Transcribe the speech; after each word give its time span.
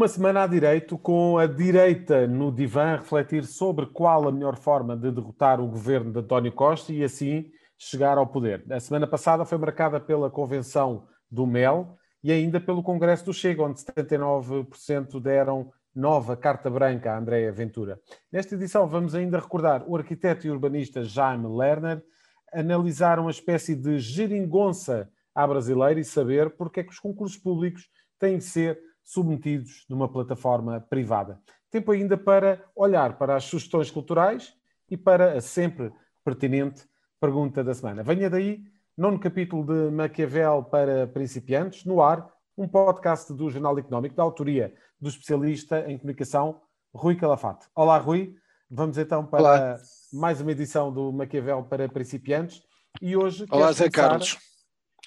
Uma 0.00 0.08
semana 0.08 0.44
a 0.44 0.46
direito, 0.46 0.96
com 0.96 1.36
a 1.36 1.46
direita 1.46 2.26
no 2.26 2.50
divã 2.50 2.94
a 2.94 2.96
refletir 2.96 3.44
sobre 3.44 3.84
qual 3.84 4.26
a 4.26 4.32
melhor 4.32 4.56
forma 4.56 4.96
de 4.96 5.10
derrotar 5.10 5.60
o 5.60 5.68
governo 5.68 6.10
de 6.10 6.20
António 6.20 6.50
Costa 6.52 6.90
e 6.90 7.04
assim 7.04 7.50
chegar 7.76 8.16
ao 8.16 8.26
poder. 8.26 8.64
A 8.72 8.80
semana 8.80 9.06
passada 9.06 9.44
foi 9.44 9.58
marcada 9.58 10.00
pela 10.00 10.30
convenção 10.30 11.06
do 11.30 11.46
MEL 11.46 11.98
e 12.24 12.32
ainda 12.32 12.58
pelo 12.58 12.82
Congresso 12.82 13.26
do 13.26 13.34
Chega, 13.34 13.62
onde 13.62 13.78
79% 13.78 15.20
deram 15.20 15.70
nova 15.94 16.34
carta 16.34 16.70
branca 16.70 17.12
a 17.12 17.18
Andréa 17.18 17.52
Ventura. 17.52 18.00
Nesta 18.32 18.54
edição 18.54 18.88
vamos 18.88 19.14
ainda 19.14 19.38
recordar 19.38 19.84
o 19.86 19.94
arquiteto 19.94 20.46
e 20.46 20.50
urbanista 20.50 21.04
Jaime 21.04 21.46
Lerner, 21.46 22.02
analisar 22.54 23.18
uma 23.18 23.30
espécie 23.30 23.74
de 23.74 23.98
geringonça 23.98 25.10
à 25.34 25.46
brasileira 25.46 26.00
e 26.00 26.04
saber 26.04 26.56
porque 26.56 26.80
é 26.80 26.84
que 26.84 26.90
os 26.90 26.98
concursos 26.98 27.36
públicos 27.36 27.86
têm 28.18 28.38
de 28.38 28.44
ser 28.44 28.80
submetidos 29.10 29.84
numa 29.88 30.08
plataforma 30.08 30.80
privada. 30.80 31.40
Tempo 31.68 31.90
ainda 31.90 32.16
para 32.16 32.64
olhar 32.76 33.18
para 33.18 33.34
as 33.34 33.44
sugestões 33.44 33.90
culturais 33.90 34.54
e 34.88 34.96
para 34.96 35.32
a 35.32 35.40
sempre 35.40 35.92
pertinente 36.24 36.88
pergunta 37.20 37.64
da 37.64 37.74
semana. 37.74 38.04
Venha 38.04 38.30
daí, 38.30 38.62
nono 38.96 39.18
capítulo 39.18 39.64
de 39.64 39.90
Maquiavel 39.90 40.62
para 40.62 41.08
principiantes, 41.08 41.84
no 41.84 42.00
ar, 42.00 42.30
um 42.56 42.68
podcast 42.68 43.32
do 43.32 43.50
Jornal 43.50 43.76
Económico, 43.78 44.14
da 44.14 44.22
autoria 44.22 44.74
do 45.00 45.08
especialista 45.08 45.80
em 45.90 45.98
comunicação 45.98 46.60
Rui 46.94 47.16
Calafate. 47.16 47.66
Olá, 47.74 47.98
Rui. 47.98 48.36
Vamos 48.70 48.96
então 48.96 49.26
para 49.26 49.42
Olá. 49.42 49.76
mais 50.12 50.40
uma 50.40 50.52
edição 50.52 50.92
do 50.92 51.12
Maquiavel 51.12 51.64
para 51.64 51.88
principiantes. 51.88 52.62
E 53.02 53.16
hoje. 53.16 53.44
Olá, 53.50 53.72
Zé 53.72 53.90
começar... 53.90 54.08
Carlos. 54.08 54.49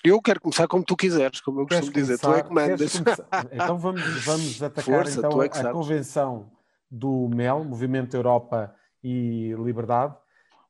Eu 0.04 0.22
quero 0.22 0.42
começar 0.42 0.68
como 0.68 0.84
tu 0.84 0.98
quiseres, 0.98 1.40
como 1.40 1.62
eu 1.62 1.68
costumo 1.68 1.94
dizer, 1.94 2.20
tu 2.20 2.34
é 2.34 2.44
que 2.44 2.54
mandas. 2.54 2.94
Então 3.54 3.78
vamos, 3.78 4.02
vamos 4.26 4.62
atacar 4.62 4.84
Força, 4.84 5.20
então, 5.20 5.42
é 5.42 5.46
a 5.48 5.72
convenção 5.72 6.52
do 6.92 7.30
MEL, 7.30 7.64
Movimento 7.64 8.14
Europa 8.14 8.76
e 9.02 9.54
Liberdade, 9.58 10.14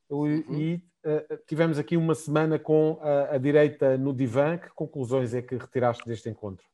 uhum. 0.08 0.44
e 0.50 0.74
uh, 1.04 1.36
tivemos 1.48 1.78
aqui 1.78 1.96
uma 1.96 2.14
semana 2.14 2.60
com 2.60 3.00
a, 3.02 3.34
a, 3.34 3.38
direita 3.38 3.98
no 3.98 4.12
divã. 4.14 4.56
Que 4.56 4.68
conclusões 4.70 5.34
é 5.34 5.42
que 5.42 5.56
retiraste 5.56 6.06
deste 6.06 6.28
encontro? 6.28 6.64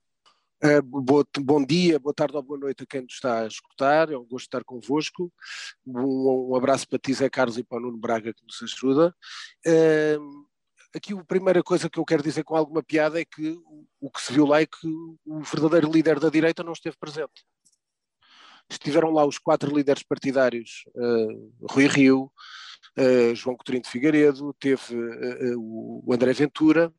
Uh, 0.63 0.83
bom, 0.83 1.23
bom, 1.41 1.65
dia, 1.65 1.99
boa 1.99 2.13
tarde 2.13 2.37
ou 2.37 2.43
boa 2.43 2.61
noite 2.61 2.83
a 2.83 2.87
quem 2.87 3.01
nos 3.01 3.15
está 3.15 3.41
a 3.41 3.47
escutar, 3.47 4.13
é 4.13 4.19
um 4.19 4.27
gosto 4.27 4.45
estar 4.45 4.63
convosco. 4.65 5.33
Um, 5.87 6.51
um 6.51 6.55
abraço 6.55 6.87
para 6.87 6.99
ti, 6.99 7.15
Zé 7.15 7.31
Carlos, 7.31 7.57
e 7.57 7.65
para 7.65 7.79
o 7.79 7.81
Nuno 7.81 7.97
Braga 7.97 8.35
que 8.35 8.45
nos 8.45 8.63
ajuda. 8.63 9.15
Uh, 9.67 10.50
aqui 10.95 11.13
a 11.15 11.25
primeira 11.25 11.63
coisa 11.63 11.89
que 11.89 11.99
eu 11.99 12.05
quero 12.05 12.23
dizer 12.23 12.45
com 12.45 12.57
alguma 12.57 12.83
piada 12.83 13.21
é 13.21 13.25
que 13.25 13.57
o 14.01 14.11
que 14.11 14.21
se 14.21 14.33
viu 14.33 14.47
lá 14.47 14.61
é 14.61 14.67
que 14.67 14.87
o 15.25 15.41
verdadeiro 15.41 15.91
líder 15.91 16.19
da 16.19 16.29
direita 16.29 16.63
não 16.63 16.73
esteve 16.73 16.97
presente. 16.99 17.45
Estiveram 18.69 19.11
lá 19.11 19.25
os 19.25 19.39
quatro 19.39 19.75
líderes 19.75 20.03
partidários, 20.03 20.85
uh, 20.95 21.67
Rui 21.71 21.87
Rio, 21.89 22.33
uh, 22.99 23.35
João 23.35 23.57
Coutinho 23.57 23.83
de 23.83 23.89
Figueiredo, 23.89 24.55
teve 24.61 24.95
uh, 24.95 25.59
o 25.59 26.13
André 26.13 26.33
Ventura, 26.33 26.93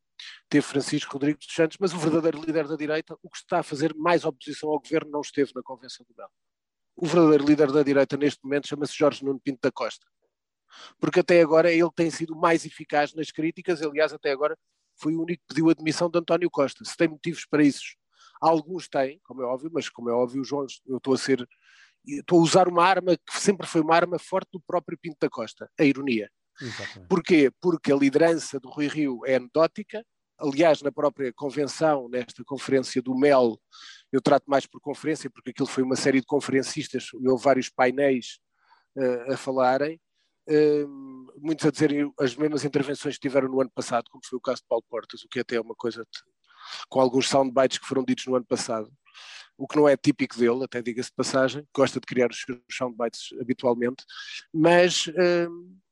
teve 0.50 0.66
Francisco 0.66 1.14
Rodrigues 1.14 1.46
dos 1.46 1.56
Santos, 1.56 1.78
mas 1.80 1.94
o 1.94 1.98
verdadeiro 1.98 2.42
líder 2.42 2.68
da 2.68 2.76
direita, 2.76 3.18
o 3.24 3.30
que 3.30 3.38
está 3.38 3.60
a 3.60 3.64
fazer 3.64 3.96
mais 3.96 4.26
oposição 4.26 4.70
ao 4.70 4.82
governo, 4.82 5.12
não 5.12 5.22
esteve 5.22 5.52
na 5.56 5.64
Convenção 5.64 6.06
do 6.06 6.14
Belo. 6.14 6.32
O 6.96 7.08
verdadeiro 7.08 7.46
líder 7.46 7.72
da 7.72 7.84
direita 7.84 8.18
neste 8.18 8.44
momento 8.44 8.68
chama-se 8.68 8.98
Jorge 8.98 9.24
Nuno 9.24 9.40
Pinto 9.40 9.60
da 9.62 9.72
Costa 9.72 10.06
porque 11.00 11.20
até 11.20 11.42
agora 11.42 11.72
ele 11.72 11.90
tem 11.96 12.10
sido 12.10 12.36
mais 12.36 12.66
eficaz 12.66 13.14
nas 13.14 13.32
críticas, 13.32 13.82
aliás, 13.82 14.14
até 14.14 14.32
agora 14.32 14.58
foi 14.98 15.16
o 15.16 15.22
único 15.22 15.42
que 15.42 15.48
pediu 15.56 15.70
a 15.70 15.74
demissão 15.74 16.10
de 16.10 16.20
António 16.20 16.50
Costa. 16.50 16.84
Se 16.86 16.96
tem 16.96 17.08
motivos 17.08 17.46
para 17.46 17.64
isso, 17.64 17.96
alguns 18.40 18.88
têm, 18.88 19.20
como 19.24 19.42
é 19.42 19.46
óbvio, 19.46 19.72
mas 19.74 19.90
como 19.90 20.10
é 20.10 20.14
óbvio, 20.14 20.44
João, 20.44 20.66
eu 20.88 20.98
estou 20.98 21.14
a 21.14 21.18
ser, 21.18 21.48
estou 22.06 22.40
a 22.40 22.44
usar 22.44 22.68
uma 22.68 22.84
arma 22.86 23.16
que 23.18 23.40
sempre 23.40 23.68
foi 23.68 23.82
uma 23.82 23.96
arma 23.96 24.20
forte 24.20 24.50
do 24.54 24.62
próprio 24.62 24.98
Pinto 24.98 25.18
da 25.20 25.30
Costa, 25.30 25.70
a 25.80 25.84
ironia. 25.84 26.30
Exatamente. 26.60 27.08
Porquê? 27.08 27.52
Porque 27.60 27.92
a 27.92 27.96
liderança 27.96 28.60
do 28.60 28.70
Rui 28.70 28.88
Rio 28.88 29.22
é 29.26 29.36
anedótica, 29.36 30.06
aliás, 30.42 30.82
na 30.82 30.92
própria 30.92 31.32
convenção, 31.34 32.10
nesta 32.10 32.44
conferência 32.44 33.02
do 33.02 33.16
MEL, 33.16 33.60
eu 34.12 34.22
trato 34.22 34.46
mais 34.48 34.66
por 34.66 34.82
conferência, 34.82 35.30
porque 35.30 35.52
aquilo 35.52 35.68
foi 35.68 35.84
uma 35.84 35.96
série 35.96 36.20
de 36.20 36.26
conferencistas, 36.26 37.10
e 37.20 37.30
houve 37.30 37.44
vários 37.44 37.70
painéis 37.70 38.40
uh, 38.98 39.34
a 39.34 39.38
falarem, 39.38 40.00
muitos 41.38 41.66
a 41.66 41.72
dizerem 41.72 42.12
as 42.20 42.36
mesmas 42.36 42.66
intervenções 42.66 43.16
que 43.16 43.22
tiveram 43.22 43.48
no 43.48 43.62
ano 43.62 43.72
passado, 43.72 44.10
como 44.10 44.26
foi 44.26 44.38
o 44.38 44.42
caso 44.42 44.62
de 44.62 44.68
Paulo 44.68 44.84
Portas, 44.90 45.24
o 45.24 45.30
que 45.30 45.40
até 45.40 45.56
é 45.56 45.62
uma 45.62 45.76
coisa 45.76 46.04
de, 46.04 46.20
com 46.90 47.00
alguns 47.00 47.28
soundbites 47.28 47.78
que 47.78 47.86
foram 47.86 48.04
ditos 48.04 48.26
no 48.26 48.36
ano 48.36 48.46
passado, 48.46 48.92
o 49.58 49.68
que 49.68 49.76
não 49.76 49.88
é 49.88 49.96
típico 49.96 50.38
dele, 50.38 50.64
até 50.64 50.82
diga-se 50.82 51.10
de 51.10 51.16
passagem, 51.16 51.68
gosta 51.76 52.00
de 52.00 52.06
criar 52.06 52.30
os 52.32 52.46
soundbites 52.72 53.30
habitualmente, 53.40 54.04
mas 54.54 55.08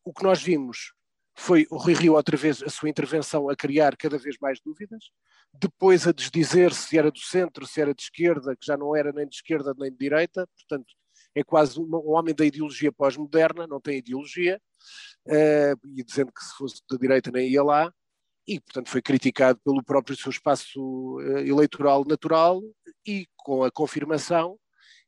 o 0.04 0.14
que 0.14 0.24
nós 0.24 0.42
vimos 0.42 0.94
foi 1.36 1.66
o 1.70 1.78
Rui 1.78 1.94
Rio 1.94 2.16
outra 2.16 2.36
vez 2.36 2.62
a 2.64 2.70
sua 2.70 2.90
intervenção 2.90 3.50
a 3.50 3.56
criar 3.56 3.96
cada 3.96 4.18
vez 4.18 4.36
mais 4.42 4.60
dúvidas, 4.60 5.06
depois 5.54 6.08
a 6.08 6.12
desdizer 6.12 6.74
se 6.74 6.98
era 6.98 7.10
do 7.10 7.20
centro, 7.20 7.66
se 7.66 7.80
era 7.80 7.94
de 7.94 8.02
esquerda, 8.02 8.56
que 8.56 8.66
já 8.66 8.76
não 8.76 8.96
era 8.96 9.12
nem 9.12 9.28
de 9.28 9.36
esquerda 9.36 9.74
nem 9.78 9.92
de 9.92 9.98
direita, 9.98 10.48
portanto 10.48 10.94
é 11.36 11.44
quase 11.44 11.80
um, 11.80 11.90
homem 12.10 12.34
da 12.34 12.46
ideologia 12.46 12.92
pós-moderna, 12.92 13.68
não 13.68 13.80
tem 13.80 13.98
ideologia, 13.98 14.62
uh, 15.28 15.88
e 15.98 16.04
dizendo 16.04 16.32
que 16.32 16.44
se 16.44 16.54
fosse 16.56 16.82
da 16.90 16.98
direita 16.98 17.32
nem 17.32 17.50
ia 17.50 17.64
lá, 17.64 17.94
e 18.48 18.60
portanto 18.60 18.90
foi 18.90 19.02
criticado 19.02 19.60
pelo 19.64 19.84
próprio 19.84 20.18
seu 20.18 20.32
espaço 20.32 21.18
uh, 21.18 21.40
eleitoral 21.40 22.04
natural 22.06 22.62
e 23.06 23.28
com 23.38 23.64
a 23.64 23.72
confirmação, 23.72 24.58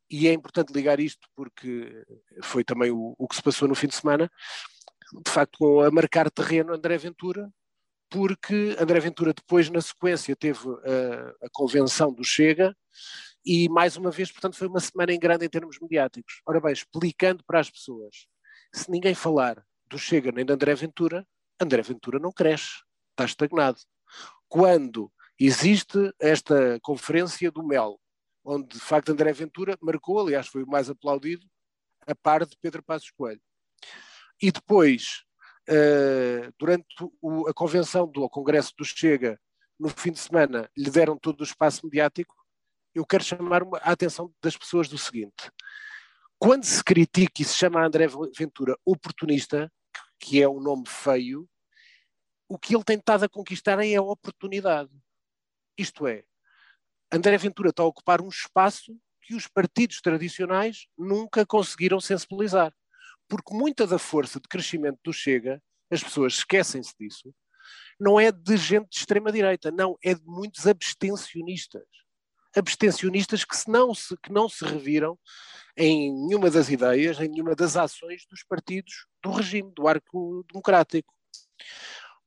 e 0.09 0.27
é 0.27 0.33
importante 0.33 0.73
ligar 0.73 0.99
isto 0.99 1.27
porque 1.35 2.03
foi 2.43 2.63
também 2.63 2.91
o, 2.91 3.15
o 3.17 3.27
que 3.27 3.35
se 3.35 3.41
passou 3.41 3.67
no 3.67 3.75
fim 3.75 3.87
de 3.87 3.95
semana, 3.95 4.29
de 5.25 5.31
facto 5.31 5.57
com 5.57 5.81
a 5.81 5.89
marcar 5.89 6.29
terreno 6.29 6.73
André 6.73 6.97
Ventura, 6.97 7.49
porque 8.09 8.75
André 8.77 8.99
Ventura 8.99 9.33
depois 9.33 9.69
na 9.69 9.81
sequência 9.81 10.35
teve 10.35 10.59
a, 10.69 11.45
a 11.45 11.49
convenção 11.53 12.13
do 12.13 12.23
Chega 12.23 12.75
e 13.45 13.67
mais 13.69 13.97
uma 13.97 14.11
vez, 14.11 14.31
portanto, 14.31 14.55
foi 14.55 14.67
uma 14.67 14.79
semana 14.79 15.11
em 15.11 15.19
grande 15.19 15.45
em 15.45 15.49
termos 15.49 15.79
mediáticos. 15.79 16.41
Ora 16.45 16.59
bem, 16.61 16.73
explicando 16.73 17.43
para 17.43 17.59
as 17.59 17.69
pessoas, 17.69 18.27
se 18.73 18.89
ninguém 18.89 19.15
falar 19.15 19.63
do 19.89 19.97
Chega 19.97 20.31
nem 20.31 20.45
de 20.45 20.53
André 20.53 20.73
Ventura, 20.75 21.27
André 21.59 21.81
Ventura 21.81 22.19
não 22.19 22.31
cresce, 22.31 22.83
está 23.11 23.25
estagnado. 23.25 23.79
Quando 24.47 25.11
existe 25.39 26.13
esta 26.19 26.79
conferência 26.81 27.51
do 27.51 27.63
MEL, 27.63 27.99
onde 28.43 28.67
de 28.69 28.79
facto 28.79 29.11
André 29.11 29.31
Ventura 29.33 29.77
marcou, 29.81 30.19
aliás 30.19 30.47
foi 30.47 30.63
o 30.63 30.67
mais 30.67 30.89
aplaudido, 30.89 31.45
a 32.07 32.15
par 32.15 32.45
de 32.45 32.55
Pedro 32.61 32.83
Passos 32.83 33.11
Coelho. 33.11 33.41
E 34.41 34.51
depois, 34.51 35.23
uh, 35.69 36.51
durante 36.57 36.87
o, 37.21 37.47
a 37.47 37.53
convenção 37.53 38.07
do 38.07 38.27
Congresso 38.29 38.73
do 38.77 38.83
Chega, 38.83 39.39
no 39.79 39.89
fim 39.89 40.11
de 40.11 40.19
semana, 40.19 40.69
lhe 40.77 40.89
deram 40.89 41.17
todo 41.17 41.41
o 41.41 41.43
espaço 41.43 41.85
mediático, 41.85 42.35
eu 42.93 43.05
quero 43.05 43.23
chamar 43.23 43.63
a 43.81 43.91
atenção 43.91 44.33
das 44.41 44.57
pessoas 44.57 44.87
do 44.87 44.97
seguinte: 44.97 45.51
quando 46.37 46.65
se 46.65 46.83
critica 46.83 47.41
e 47.41 47.45
se 47.45 47.55
chama 47.55 47.85
André 47.85 48.07
Ventura 48.37 48.77
oportunista, 48.85 49.71
que 50.19 50.41
é 50.41 50.47
um 50.47 50.59
nome 50.59 50.87
feio, 50.87 51.49
o 52.47 52.57
que 52.57 52.75
ele 52.75 52.83
tem 52.83 52.97
estado 52.97 53.23
a 53.23 53.29
conquistar 53.29 53.79
é 53.83 53.95
a 53.95 54.01
oportunidade. 54.01 54.91
Isto 55.77 56.05
é, 56.05 56.23
André 57.11 57.37
Ventura 57.37 57.69
está 57.69 57.83
a 57.83 57.87
ocupar 57.87 58.21
um 58.21 58.29
espaço 58.29 58.97
que 59.21 59.35
os 59.35 59.47
partidos 59.47 60.01
tradicionais 60.01 60.87
nunca 60.97 61.45
conseguiram 61.45 61.99
sensibilizar. 62.01 62.73
Porque 63.27 63.53
muita 63.53 63.87
da 63.87 63.97
força 63.97 64.39
de 64.39 64.47
crescimento 64.47 64.99
do 65.03 65.13
Chega, 65.13 65.61
as 65.89 66.03
pessoas 66.03 66.33
esquecem-se 66.33 66.93
disso, 66.99 67.33
não 67.99 68.19
é 68.19 68.31
de 68.31 68.57
gente 68.57 68.89
de 68.89 68.97
extrema-direita, 68.97 69.71
não, 69.71 69.97
é 70.03 70.13
de 70.13 70.23
muitos 70.25 70.67
abstencionistas 70.67 71.85
abstencionistas 72.55 73.45
que, 73.45 73.55
se 73.55 73.69
não 73.69 73.93
se, 73.93 74.15
que 74.17 74.31
não 74.31 74.49
se 74.49 74.63
reviram 74.65 75.17
em 75.77 76.11
nenhuma 76.11 76.49
das 76.49 76.69
ideias, 76.69 77.19
em 77.19 77.29
nenhuma 77.29 77.55
das 77.55 77.77
ações 77.77 78.25
dos 78.29 78.43
partidos 78.43 79.07
do 79.23 79.31
regime, 79.31 79.71
do 79.73 79.87
arco 79.87 80.45
democrático. 80.49 81.13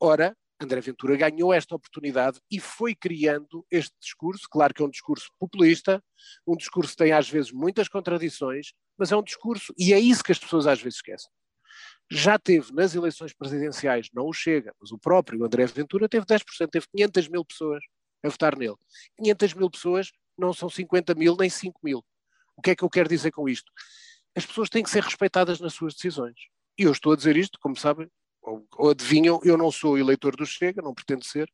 Ora, 0.00 0.36
André 0.60 0.80
Ventura 0.80 1.16
ganhou 1.16 1.52
esta 1.52 1.74
oportunidade 1.74 2.40
e 2.50 2.58
foi 2.60 2.94
criando 2.94 3.66
este 3.70 3.94
discurso, 4.00 4.48
claro 4.50 4.72
que 4.72 4.82
é 4.82 4.84
um 4.84 4.90
discurso 4.90 5.28
populista, 5.38 6.02
um 6.46 6.56
discurso 6.56 6.92
que 6.92 6.98
tem 6.98 7.12
às 7.12 7.28
vezes 7.28 7.52
muitas 7.52 7.88
contradições, 7.88 8.72
mas 8.96 9.12
é 9.12 9.16
um 9.16 9.22
discurso, 9.22 9.74
e 9.78 9.92
é 9.92 9.98
isso 9.98 10.22
que 10.22 10.32
as 10.32 10.38
pessoas 10.38 10.66
às 10.66 10.80
vezes 10.80 10.96
esquecem. 10.96 11.30
Já 12.10 12.38
teve 12.38 12.72
nas 12.72 12.94
eleições 12.94 13.32
presidenciais, 13.32 14.08
não 14.12 14.26
o 14.26 14.32
Chega, 14.32 14.74
mas 14.80 14.92
o 14.92 14.98
próprio 14.98 15.44
André 15.44 15.66
Ventura 15.66 16.08
teve 16.08 16.24
10%, 16.24 16.68
teve 16.70 16.86
500 16.94 17.28
mil 17.28 17.44
pessoas 17.44 17.82
a 18.24 18.28
votar 18.28 18.56
nele. 18.56 18.76
500 19.18 19.54
mil 19.54 19.70
pessoas 19.70 20.10
não 20.36 20.52
são 20.52 20.68
50 20.68 21.14
mil 21.14 21.36
nem 21.36 21.50
5 21.50 21.80
mil. 21.82 22.04
O 22.56 22.62
que 22.62 22.70
é 22.70 22.76
que 22.76 22.82
eu 22.82 22.90
quero 22.90 23.08
dizer 23.08 23.30
com 23.30 23.48
isto? 23.48 23.70
As 24.34 24.46
pessoas 24.46 24.68
têm 24.68 24.82
que 24.82 24.90
ser 24.90 25.02
respeitadas 25.02 25.60
nas 25.60 25.74
suas 25.74 25.94
decisões. 25.94 26.34
E 26.78 26.82
eu 26.82 26.92
estou 26.92 27.12
a 27.12 27.16
dizer 27.16 27.36
isto, 27.36 27.58
como 27.60 27.76
sabem, 27.76 28.10
ou, 28.42 28.66
ou 28.76 28.90
adivinham, 28.90 29.40
eu 29.44 29.56
não 29.56 29.70
sou 29.70 29.98
eleitor 29.98 30.36
do 30.36 30.44
Chega, 30.44 30.82
não 30.82 30.94
pretendo 30.94 31.24
ser, 31.24 31.50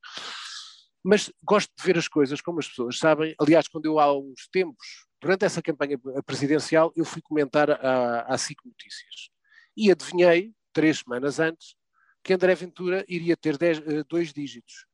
mas 1.02 1.30
gosto 1.42 1.70
de 1.76 1.84
ver 1.84 1.96
as 1.98 2.08
coisas 2.08 2.40
como 2.40 2.58
as 2.58 2.68
pessoas 2.68 2.98
sabem. 2.98 3.34
Aliás, 3.38 3.68
quando 3.68 3.86
eu 3.86 3.98
há 3.98 4.12
uns 4.16 4.48
tempos 4.50 5.06
durante 5.20 5.44
essa 5.44 5.62
campanha 5.62 5.98
presidencial, 6.24 6.92
eu 6.96 7.04
fui 7.04 7.20
comentar 7.22 7.70
à, 7.70 8.36
SIC 8.38 8.58
Notícias. 8.64 9.30
E 9.76 9.90
adivinhei, 9.90 10.52
três 10.72 10.98
semanas 10.98 11.38
antes, 11.38 11.74
que 12.22 12.32
André 12.32 12.54
Ventura 12.54 13.04
iria 13.08 13.36
ter 13.36 13.56
dez, 13.56 13.78
uh, 13.78 14.04
dois 14.08 14.32
dígitos. 14.32 14.86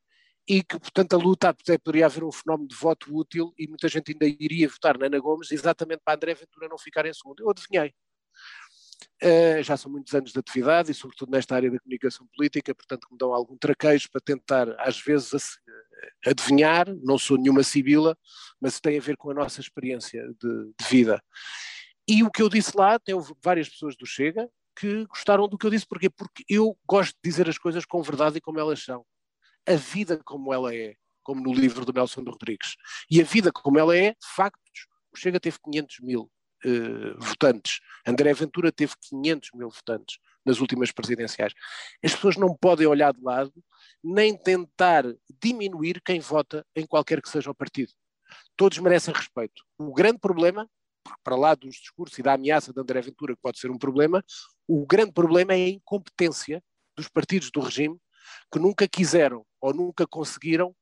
E 0.49 0.63
que, 0.63 0.79
portanto, 0.79 1.15
a 1.15 1.19
luta 1.19 1.49
até 1.49 1.77
poderia 1.77 2.07
haver 2.07 2.23
um 2.23 2.31
fenómeno 2.31 2.69
de 2.69 2.77
voto 2.77 3.15
útil 3.15 3.53
e 3.59 3.67
muita 3.67 3.89
gente 3.89 4.13
ainda 4.13 4.27
iria 4.27 4.69
votar 4.69 4.97
na 4.97 5.07
Ana 5.07 5.19
Gomes 5.19 5.51
exatamente 5.51 6.03
para 6.05 6.15
André 6.15 6.35
Ventura 6.35 6.69
não 6.69 6.79
ficar 6.79 7.05
em 7.05 7.13
segundo. 7.13 7.41
Eu 7.41 7.51
adivinhei. 7.51 7.93
Uh, 9.23 9.63
já 9.63 9.77
são 9.77 9.91
muitos 9.91 10.15
anos 10.15 10.31
de 10.31 10.39
atividade 10.39 10.91
e, 10.91 10.95
sobretudo, 10.95 11.31
nesta 11.31 11.55
área 11.55 11.71
da 11.71 11.79
comunicação 11.81 12.27
política, 12.35 12.75
portanto, 12.75 13.09
me 13.11 13.19
dão 13.19 13.33
algum 13.33 13.57
traquejo 13.57 14.11
para 14.11 14.21
tentar, 14.21 14.69
às 14.79 15.01
vezes, 15.01 15.59
adivinhar. 16.25 16.87
Não 17.03 17.19
sou 17.19 17.37
nenhuma 17.37 17.63
sibila, 17.63 18.17
mas 18.61 18.79
tem 18.79 18.99
a 18.99 19.01
ver 19.01 19.17
com 19.17 19.31
a 19.31 19.35
nossa 19.35 19.61
experiência 19.61 20.23
de, 20.41 20.73
de 20.79 20.89
vida. 20.89 21.23
E 22.09 22.23
o 22.23 22.31
que 22.31 22.43
eu 22.43 22.49
disse 22.49 22.77
lá, 22.77 22.99
tem 22.99 23.15
várias 23.43 23.69
pessoas 23.69 23.97
do 23.97 24.07
Chega 24.07 24.49
que 24.79 25.07
gostaram 25.07 25.49
do 25.49 25.57
que 25.57 25.67
eu 25.67 25.71
disse. 25.71 25.87
Porquê? 25.87 26.11
Porque 26.11 26.45
eu 26.49 26.79
gosto 26.87 27.15
de 27.15 27.31
dizer 27.31 27.49
as 27.49 27.59
coisas 27.59 27.85
com 27.85 28.03
verdade 28.03 28.39
e 28.39 28.41
como 28.41 28.61
elas 28.61 28.83
são. 28.85 29.05
A 29.67 29.75
vida 29.75 30.21
como 30.25 30.53
ela 30.53 30.75
é, 30.75 30.95
como 31.23 31.43
no 31.43 31.53
livro 31.53 31.85
do 31.85 31.93
Nelson 31.93 32.23
Rodrigues. 32.23 32.77
E 33.11 33.21
a 33.21 33.25
vida 33.25 33.51
como 33.53 33.79
ela 33.79 33.97
é, 33.97 34.15
factos. 34.23 34.87
O 35.13 35.17
Chega 35.17 35.41
teve 35.41 35.59
500 35.65 36.01
mil 36.01 36.31
uh, 36.65 37.19
votantes. 37.19 37.81
André 38.07 38.33
Ventura 38.33 38.71
teve 38.71 38.95
500 39.01 39.51
mil 39.55 39.71
votantes 39.71 40.19
nas 40.45 40.61
últimas 40.61 40.93
presidenciais. 40.93 41.53
As 42.05 42.15
pessoas 42.15 42.37
não 42.37 42.55
podem 42.55 42.87
olhar 42.87 43.13
de 43.13 43.21
lado 43.21 43.53
nem 44.03 44.37
tentar 44.37 45.05
diminuir 45.43 46.01
quem 46.01 46.21
vota 46.21 46.65
em 46.75 46.87
qualquer 46.87 47.21
que 47.21 47.29
seja 47.29 47.51
o 47.51 47.55
partido. 47.55 47.93
Todos 48.57 48.79
merecem 48.79 49.13
respeito. 49.13 49.65
O 49.79 49.93
grande 49.93 50.19
problema, 50.19 50.69
para 51.23 51.37
lá 51.37 51.55
dos 51.55 51.77
discursos 51.77 52.19
e 52.19 52.23
da 52.23 52.35
ameaça 52.35 52.73
de 52.73 52.81
André 52.81 53.01
Ventura, 53.01 53.35
que 53.35 53.43
pode 53.43 53.59
ser 53.59 53.71
um 53.71 53.79
problema, 53.79 54.25
o 54.67 54.87
grande 54.87 55.13
problema 55.13 55.53
é 55.53 55.57
a 55.65 55.69
incompetência 55.69 56.63
dos 56.97 57.09
partidos 57.09 57.51
do 57.51 57.61
regime 57.61 57.99
que 58.53 58.59
nunca 58.59 58.89
quiseram 58.89 59.46
ou 59.61 59.75
nunca 59.75 60.07
conseguiram 60.07 60.75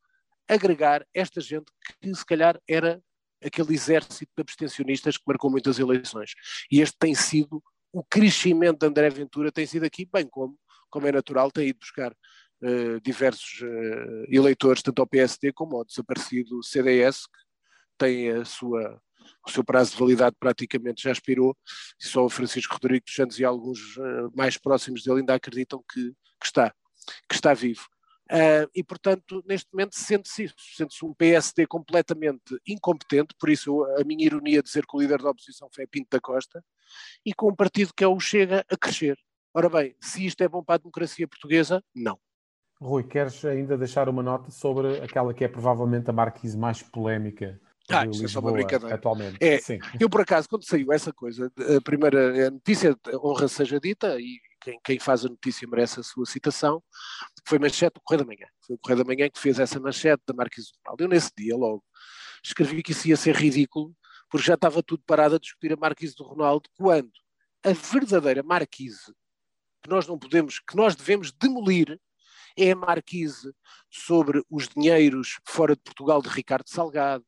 agregar 0.49 1.06
esta 1.15 1.41
gente 1.41 1.67
que 2.00 2.15
se 2.15 2.25
calhar 2.25 2.61
era 2.69 3.03
aquele 3.43 3.75
exército 3.75 4.31
de 4.37 4.41
abstencionistas 4.41 5.17
que 5.17 5.25
marcou 5.26 5.50
muitas 5.50 5.79
eleições. 5.79 6.32
E 6.71 6.81
este 6.81 6.97
tem 6.99 7.15
sido 7.15 7.62
o 7.93 8.03
crescimento 8.03 8.81
de 8.81 8.87
André 8.87 9.09
Ventura, 9.11 9.53
tem 9.53 9.67
sido 9.67 9.85
aqui, 9.85 10.09
bem 10.12 10.26
como, 10.26 10.59
como 10.91 11.06
é 11.06 11.12
natural, 11.12 11.50
tem 11.50 11.69
ido 11.69 11.79
buscar 11.79 12.12
uh, 12.12 13.00
diversos 13.00 13.61
uh, 13.62 14.25
eleitores, 14.29 14.82
tanto 14.82 15.00
ao 15.00 15.06
PSD 15.06 15.53
como 15.53 15.77
ao 15.77 15.85
desaparecido 15.85 16.62
CDS, 16.62 17.27
que 17.27 17.38
tem 17.97 18.31
a 18.31 18.44
sua, 18.44 19.00
o 19.47 19.50
seu 19.50 19.62
prazo 19.62 19.93
de 19.93 19.99
validade 19.99 20.35
praticamente 20.41 21.03
já 21.03 21.12
expirou, 21.12 21.56
e 22.00 22.06
só 22.06 22.25
o 22.25 22.31
Francisco 22.31 22.75
Rodrigues 22.75 23.05
dos 23.06 23.15
Santos 23.15 23.38
e 23.38 23.44
alguns 23.44 23.97
uh, 23.97 24.31
mais 24.35 24.59
próximos 24.59 25.05
dele 25.05 25.20
ainda 25.20 25.35
acreditam 25.35 25.85
que, 25.93 26.11
que 26.41 26.47
está, 26.47 26.75
que 27.29 27.35
está 27.35 27.55
vivo. 27.55 27.87
Uh, 28.34 28.69
e, 28.75 28.82
portanto, 28.82 29.44
neste 29.46 29.72
momento 29.72 29.94
sente-se 29.94 30.44
isso, 30.44 30.56
sente-se 30.58 31.04
um 31.04 31.14
PSD 31.14 31.69
completamente 31.69 32.58
incompetente, 32.66 33.32
por 33.38 33.48
isso 33.48 33.84
a 33.96 34.02
minha 34.02 34.26
ironia 34.26 34.60
dizer 34.60 34.84
que 34.84 34.96
o 34.96 35.00
líder 35.00 35.22
da 35.22 35.31
oposição 35.31 35.69
foi 35.72 35.86
Pinto 35.86 36.08
da 36.10 36.20
Costa, 36.20 36.60
e 37.25 37.32
com 37.32 37.50
um 37.50 37.54
partido 37.54 37.92
que 37.96 38.02
é 38.02 38.08
o 38.08 38.19
Chega 38.19 38.64
a 38.69 38.76
crescer. 38.76 39.16
Ora 39.54 39.69
bem, 39.69 39.94
se 40.00 40.26
isto 40.26 40.42
é 40.42 40.48
bom 40.48 40.64
para 40.64 40.75
a 40.75 40.78
democracia 40.78 41.28
portuguesa, 41.28 41.81
não. 41.94 42.19
Rui, 42.81 43.04
queres 43.04 43.44
ainda 43.44 43.78
deixar 43.78 44.08
uma 44.08 44.22
nota 44.22 44.50
sobre 44.50 44.98
aquela 44.98 45.32
que 45.32 45.44
é 45.44 45.48
provavelmente 45.48 46.10
a 46.10 46.12
marquise 46.12 46.58
mais 46.58 46.82
polémica 46.82 47.60
ah, 47.90 48.06
isso 48.06 48.25
é 48.25 48.28
só 48.28 48.40
uma 48.40 48.52
brincadeira. 48.52 48.94
Atualmente. 48.94 49.36
É, 49.40 49.58
Sim. 49.58 49.78
Eu, 50.00 50.08
por 50.08 50.22
acaso, 50.22 50.48
quando 50.48 50.64
saiu 50.64 50.92
essa 50.92 51.12
coisa, 51.12 51.52
a 51.76 51.81
primeira 51.82 52.48
a 52.48 52.50
notícia, 52.50 52.96
honra 53.22 53.46
seja 53.46 53.78
dita, 53.78 54.19
e 54.19 54.40
quem, 54.64 54.81
quem, 54.82 54.99
faz 54.99 55.25
a 55.25 55.28
notícia 55.28 55.69
merece 55.69 56.00
a 56.00 56.02
sua 56.02 56.25
citação, 56.25 56.82
foi 57.46 57.58
manchete 57.58 57.94
do 57.94 58.00
Correio 58.00 58.25
da 58.25 58.26
Manhã. 58.26 58.46
Foi 58.66 58.76
o 58.76 58.78
Correio 58.78 59.05
da 59.05 59.05
Manhã 59.05 59.28
que 59.28 59.38
fez 59.38 59.58
essa 59.58 59.78
manchete 59.78 60.22
da 60.26 60.32
Marquise 60.32 60.72
do 60.72 60.78
Ronaldo. 60.78 61.05
Eu, 61.05 61.08
nesse 61.08 61.31
dia, 61.37 61.55
logo, 61.55 61.84
escrevi 62.43 62.82
que 62.82 62.93
isso 62.93 63.06
ia 63.06 63.16
ser 63.16 63.37
ridículo, 63.37 63.94
porque 64.31 64.46
já 64.46 64.55
estava 64.55 64.82
tudo 64.82 65.02
parado 65.06 65.34
a 65.34 65.38
discutir 65.38 65.72
a 65.72 65.76
Marquise 65.76 66.14
do 66.14 66.25
Ronaldo, 66.25 66.69
quando 66.75 67.12
a 67.62 67.72
verdadeira 67.72 68.43
Marquise, 68.43 69.14
que 69.82 69.90
nós 69.90 70.06
não 70.06 70.19
podemos, 70.19 70.58
que 70.58 70.76
nós 70.76 70.96
devemos 70.96 71.31
demolir, 71.31 72.00
é 72.56 72.70
a 72.70 72.76
Marquise 72.76 73.52
sobre 73.90 74.43
os 74.50 74.69
dinheiros 74.69 75.38
fora 75.46 75.75
de 75.75 75.82
Portugal 75.82 76.22
de 76.22 76.28
Ricardo 76.28 76.69
Salgado, 76.69 77.26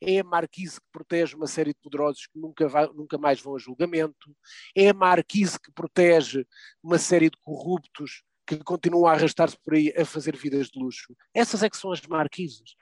é 0.00 0.18
a 0.20 0.24
Marquise 0.24 0.80
que 0.80 0.86
protege 0.92 1.36
uma 1.36 1.46
série 1.46 1.72
de 1.72 1.80
poderosos 1.80 2.26
que 2.26 2.38
nunca, 2.38 2.68
vai, 2.68 2.86
nunca 2.88 3.18
mais 3.18 3.40
vão 3.40 3.56
a 3.56 3.58
julgamento, 3.58 4.34
é 4.76 4.88
a 4.88 4.94
Marquise 4.94 5.58
que 5.60 5.72
protege 5.72 6.46
uma 6.82 6.98
série 6.98 7.30
de 7.30 7.36
corruptos 7.42 8.22
que 8.46 8.56
continuam 8.58 9.06
a 9.06 9.12
arrastar-se 9.12 9.58
por 9.62 9.74
aí 9.74 9.92
a 9.96 10.04
fazer 10.04 10.36
vidas 10.36 10.68
de 10.68 10.78
luxo. 10.78 11.14
Essas 11.34 11.62
é 11.62 11.68
que 11.68 11.76
são 11.76 11.92
as 11.92 12.00
Marquises. 12.02 12.74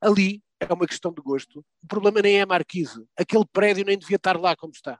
Ali 0.00 0.42
é 0.58 0.72
uma 0.72 0.86
questão 0.86 1.12
de 1.12 1.20
gosto. 1.20 1.64
O 1.82 1.86
problema 1.86 2.22
nem 2.22 2.38
é 2.38 2.42
a 2.42 2.46
Marquise. 2.46 3.06
Aquele 3.16 3.44
prédio 3.52 3.84
nem 3.84 3.98
devia 3.98 4.16
estar 4.16 4.40
lá 4.40 4.56
como 4.56 4.72
está. 4.72 4.98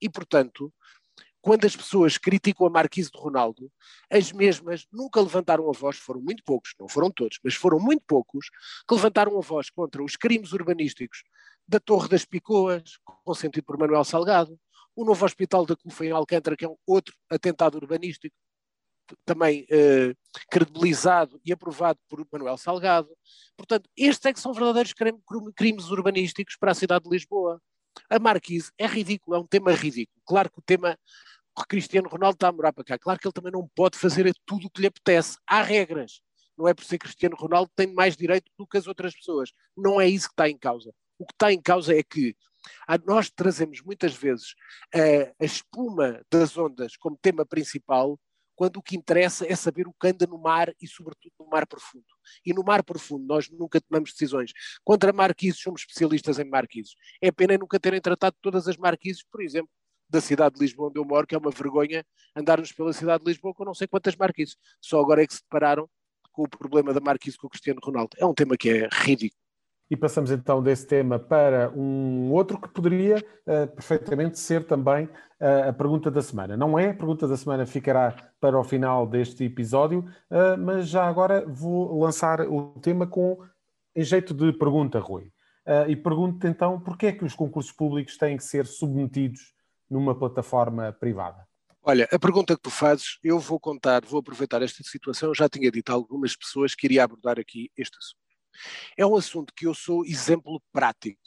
E, 0.00 0.08
portanto, 0.10 0.72
quando 1.46 1.64
as 1.64 1.76
pessoas 1.76 2.18
criticam 2.18 2.66
a 2.66 2.70
Marquise 2.70 3.08
de 3.08 3.16
Ronaldo, 3.16 3.70
as 4.10 4.32
mesmas 4.32 4.84
nunca 4.92 5.20
levantaram 5.20 5.70
a 5.70 5.72
voz, 5.72 5.96
foram 5.96 6.20
muito 6.20 6.42
poucos, 6.42 6.74
não 6.76 6.88
foram 6.88 7.08
todos, 7.08 7.38
mas 7.44 7.54
foram 7.54 7.78
muito 7.78 8.02
poucos, 8.04 8.48
que 8.88 8.92
levantaram 8.92 9.38
a 9.38 9.40
voz 9.40 9.70
contra 9.70 10.02
os 10.02 10.16
crimes 10.16 10.52
urbanísticos 10.52 11.22
da 11.64 11.78
Torre 11.78 12.08
das 12.08 12.24
Picoas, 12.24 12.98
consentido 13.24 13.62
por 13.62 13.78
Manuel 13.78 14.02
Salgado, 14.02 14.58
o 14.96 15.04
novo 15.04 15.24
Hospital 15.24 15.64
da 15.64 15.76
CUFA 15.76 16.06
em 16.06 16.10
Alcântara, 16.10 16.56
que 16.56 16.64
é 16.64 16.68
um 16.68 16.76
outro 16.84 17.14
atentado 17.30 17.76
urbanístico, 17.76 18.34
também 19.24 19.64
eh, 19.70 20.14
credibilizado 20.50 21.40
e 21.44 21.52
aprovado 21.52 22.00
por 22.08 22.26
Manuel 22.32 22.56
Salgado. 22.56 23.08
Portanto, 23.56 23.88
estes 23.96 24.26
é 24.26 24.32
que 24.32 24.40
são 24.40 24.52
verdadeiros 24.52 24.92
crimes 25.54 25.90
urbanísticos 25.90 26.56
para 26.56 26.72
a 26.72 26.74
cidade 26.74 27.04
de 27.04 27.10
Lisboa. 27.10 27.62
A 28.10 28.18
Marquise 28.18 28.72
é 28.76 28.84
ridículo, 28.84 29.36
é 29.36 29.38
um 29.38 29.46
tema 29.46 29.72
ridículo. 29.72 30.20
Claro 30.26 30.50
que 30.50 30.58
o 30.58 30.62
tema 30.62 30.98
Cristiano 31.64 32.08
Ronaldo 32.08 32.34
está 32.34 32.48
a 32.48 32.52
morar 32.52 32.72
para 32.72 32.84
cá. 32.84 32.98
Claro 32.98 33.18
que 33.18 33.26
ele 33.26 33.32
também 33.32 33.52
não 33.52 33.66
pode 33.74 33.98
fazer 33.98 34.30
tudo 34.44 34.66
o 34.66 34.70
que 34.70 34.80
lhe 34.80 34.86
apetece. 34.88 35.38
Há 35.46 35.62
regras. 35.62 36.20
Não 36.56 36.66
é 36.66 36.74
por 36.74 36.84
ser 36.84 36.98
Cristiano 36.98 37.36
Ronaldo 37.36 37.68
que 37.68 37.76
tem 37.76 37.94
mais 37.94 38.16
direito 38.16 38.50
do 38.58 38.66
que 38.66 38.78
as 38.78 38.86
outras 38.86 39.14
pessoas. 39.14 39.52
Não 39.76 40.00
é 40.00 40.08
isso 40.08 40.28
que 40.28 40.32
está 40.32 40.48
em 40.48 40.58
causa. 40.58 40.92
O 41.18 41.26
que 41.26 41.32
está 41.32 41.52
em 41.52 41.60
causa 41.60 41.94
é 41.94 42.02
que 42.02 42.34
nós 43.06 43.30
trazemos 43.30 43.80
muitas 43.82 44.14
vezes 44.14 44.54
a, 44.94 45.32
a 45.42 45.44
espuma 45.44 46.20
das 46.30 46.56
ondas 46.56 46.96
como 46.96 47.18
tema 47.20 47.46
principal, 47.46 48.18
quando 48.54 48.78
o 48.78 48.82
que 48.82 48.96
interessa 48.96 49.46
é 49.46 49.54
saber 49.54 49.86
o 49.86 49.92
que 49.92 50.08
anda 50.08 50.26
no 50.26 50.38
mar 50.38 50.72
e, 50.80 50.88
sobretudo, 50.88 51.32
no 51.38 51.46
mar 51.46 51.66
profundo. 51.66 52.06
E 52.44 52.54
no 52.54 52.64
mar 52.64 52.82
profundo 52.82 53.26
nós 53.26 53.50
nunca 53.50 53.80
tomamos 53.80 54.12
decisões. 54.12 54.50
Contra 54.82 55.12
marquises, 55.12 55.60
somos 55.60 55.82
especialistas 55.82 56.38
em 56.38 56.48
marquises. 56.48 56.94
É 57.20 57.30
pena 57.30 57.58
nunca 57.58 57.78
terem 57.78 58.00
tratado 58.00 58.34
todas 58.40 58.66
as 58.66 58.78
marquises, 58.78 59.22
por 59.30 59.42
exemplo, 59.42 59.70
da 60.08 60.20
cidade 60.20 60.54
de 60.54 60.60
Lisboa, 60.60 60.88
onde 60.88 60.98
eu 60.98 61.04
moro, 61.04 61.26
que 61.26 61.34
é 61.34 61.38
uma 61.38 61.50
vergonha 61.50 62.04
andarmos 62.34 62.72
pela 62.72 62.92
cidade 62.92 63.24
de 63.24 63.30
Lisboa 63.30 63.54
com 63.54 63.64
não 63.64 63.74
sei 63.74 63.86
quantas 63.86 64.16
marquises. 64.16 64.56
Só 64.80 65.00
agora 65.00 65.22
é 65.22 65.26
que 65.26 65.34
se 65.34 65.42
depararam 65.42 65.88
com 66.32 66.42
o 66.42 66.48
problema 66.48 66.92
da 66.92 67.00
marquise 67.00 67.36
com 67.36 67.46
o 67.46 67.50
Cristiano 67.50 67.80
Ronaldo. 67.82 68.10
É 68.18 68.26
um 68.26 68.34
tema 68.34 68.56
que 68.56 68.68
é 68.68 68.88
ridículo. 68.92 69.46
E 69.88 69.96
passamos 69.96 70.32
então 70.32 70.60
desse 70.60 70.86
tema 70.86 71.18
para 71.18 71.70
um 71.70 72.32
outro 72.32 72.60
que 72.60 72.68
poderia 72.68 73.16
uh, 73.18 73.68
perfeitamente 73.68 74.38
ser 74.38 74.66
também 74.66 75.04
uh, 75.04 75.68
a 75.68 75.72
pergunta 75.72 76.10
da 76.10 76.20
semana. 76.20 76.56
Não 76.56 76.76
é, 76.76 76.90
a 76.90 76.94
pergunta 76.94 77.28
da 77.28 77.36
semana 77.36 77.64
ficará 77.64 78.14
para 78.40 78.58
o 78.58 78.64
final 78.64 79.06
deste 79.06 79.44
episódio, 79.44 80.00
uh, 80.00 80.58
mas 80.58 80.88
já 80.88 81.06
agora 81.06 81.46
vou 81.46 82.00
lançar 82.00 82.40
o 82.40 82.80
tema 82.80 83.06
com 83.06 83.38
em 83.94 84.02
jeito 84.02 84.34
de 84.34 84.52
pergunta, 84.52 84.98
Rui. 84.98 85.32
e 85.88 85.96
pergunto 85.96 86.46
então 86.46 86.78
porquê 86.78 87.06
é 87.06 87.12
que 87.12 87.24
os 87.24 87.34
concursos 87.34 87.72
públicos 87.72 88.18
têm 88.18 88.36
que 88.36 88.44
ser 88.44 88.66
submetidos 88.66 89.55
numa 89.90 90.18
plataforma 90.18 90.92
privada? 90.92 91.46
Olha, 91.82 92.08
a 92.10 92.18
pergunta 92.18 92.56
que 92.56 92.62
tu 92.62 92.70
fazes, 92.70 93.18
eu 93.22 93.38
vou 93.38 93.60
contar, 93.60 94.04
vou 94.04 94.18
aproveitar 94.18 94.60
esta 94.60 94.82
situação, 94.82 95.32
já 95.32 95.48
tinha 95.48 95.70
dito 95.70 95.90
a 95.90 95.94
algumas 95.94 96.34
pessoas 96.34 96.74
que 96.74 96.86
iria 96.86 97.04
abordar 97.04 97.38
aqui 97.38 97.70
este 97.76 97.96
assunto. 97.96 98.26
É 98.96 99.06
um 99.06 99.16
assunto 99.16 99.54
que 99.54 99.66
eu 99.66 99.74
sou 99.74 100.04
exemplo 100.04 100.60
prático. 100.72 101.20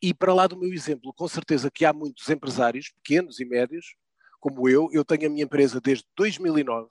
E 0.00 0.14
para 0.14 0.32
lá 0.32 0.46
do 0.46 0.58
meu 0.58 0.72
exemplo, 0.72 1.12
com 1.14 1.28
certeza 1.28 1.70
que 1.70 1.84
há 1.84 1.92
muitos 1.92 2.28
empresários, 2.30 2.90
pequenos 2.90 3.38
e 3.38 3.44
médios, 3.44 3.96
como 4.40 4.68
eu, 4.68 4.88
eu 4.92 5.04
tenho 5.04 5.26
a 5.26 5.30
minha 5.30 5.44
empresa 5.44 5.80
desde 5.80 6.04
2009, 6.16 6.88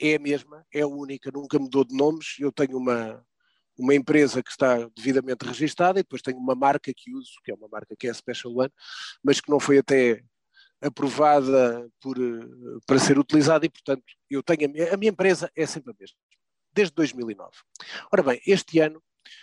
é 0.00 0.16
a 0.16 0.18
mesma, 0.18 0.64
é 0.72 0.82
a 0.82 0.86
única, 0.86 1.30
nunca 1.32 1.58
mudou 1.58 1.84
de 1.84 1.96
nomes, 1.96 2.36
eu 2.38 2.52
tenho 2.52 2.76
uma, 2.76 3.24
uma 3.78 3.94
empresa 3.94 4.42
que 4.42 4.50
está 4.50 4.88
devidamente 4.96 5.44
registada 5.46 5.98
e 5.98 6.02
depois 6.02 6.22
tenho 6.22 6.38
uma 6.38 6.54
marca 6.54 6.92
que 6.94 7.14
uso, 7.14 7.32
que 7.44 7.50
é 7.50 7.54
uma 7.54 7.68
marca 7.68 7.94
que 7.98 8.06
é 8.06 8.10
a 8.10 8.14
Special 8.14 8.56
One, 8.56 8.72
mas 9.22 9.40
que 9.40 9.50
não 9.50 9.60
foi 9.60 9.78
até 9.78 10.22
aprovada 10.80 11.88
por, 12.00 12.18
eh, 12.18 12.46
para 12.86 12.98
ser 12.98 13.18
utilizada 13.18 13.64
e, 13.66 13.70
portanto, 13.70 14.04
eu 14.30 14.42
tenho 14.42 14.66
a 14.66 14.72
minha, 14.72 14.94
a 14.94 14.96
minha 14.96 15.10
empresa 15.10 15.50
é 15.56 15.66
sempre 15.66 15.92
a 15.92 15.96
mesma, 15.98 16.16
desde 16.72 16.94
2009. 16.94 17.50
Ora 18.12 18.22
bem, 18.22 18.40
este 18.46 18.80
ano 18.80 19.02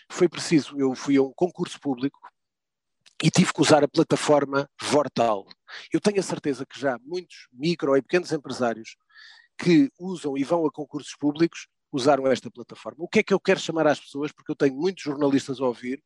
foi 0.10 0.30
preciso, 0.30 0.80
eu 0.80 0.94
fui 0.96 1.18
a 1.18 1.22
um 1.22 1.34
concurso 1.34 1.80
público 1.80 2.20
e 3.22 3.32
tive 3.32 3.54
que 3.54 3.62
usar 3.62 3.84
a 3.84 3.88
plataforma 3.88 4.70
Vortal. 4.82 5.48
Eu 5.92 6.00
tenho 6.00 6.20
a 6.20 6.24
certeza 6.24 6.66
que 6.66 6.80
já 6.80 7.00
muitos 7.04 7.48
micro 7.52 7.96
e 7.96 8.02
pequenos 8.02 8.32
empresários 8.32 8.96
que 9.58 9.90
usam 10.00 10.38
e 10.38 10.44
vão 10.44 10.66
a 10.66 10.72
concursos 10.72 11.16
públicos 11.16 11.68
usaram 11.94 12.26
esta 12.28 12.50
plataforma. 12.50 13.04
O 13.04 13.08
que 13.08 13.20
é 13.20 13.24
que 13.24 13.34
eu 13.34 13.40
quero 13.40 13.60
chamar 13.60 13.86
às 13.86 14.00
pessoas, 14.00 14.32
porque 14.32 14.52
eu 14.52 14.56
tenho 14.56 14.76
muitos 14.76 15.04
jornalistas 15.04 15.62
a 15.62 15.66
ouvir, 15.66 16.04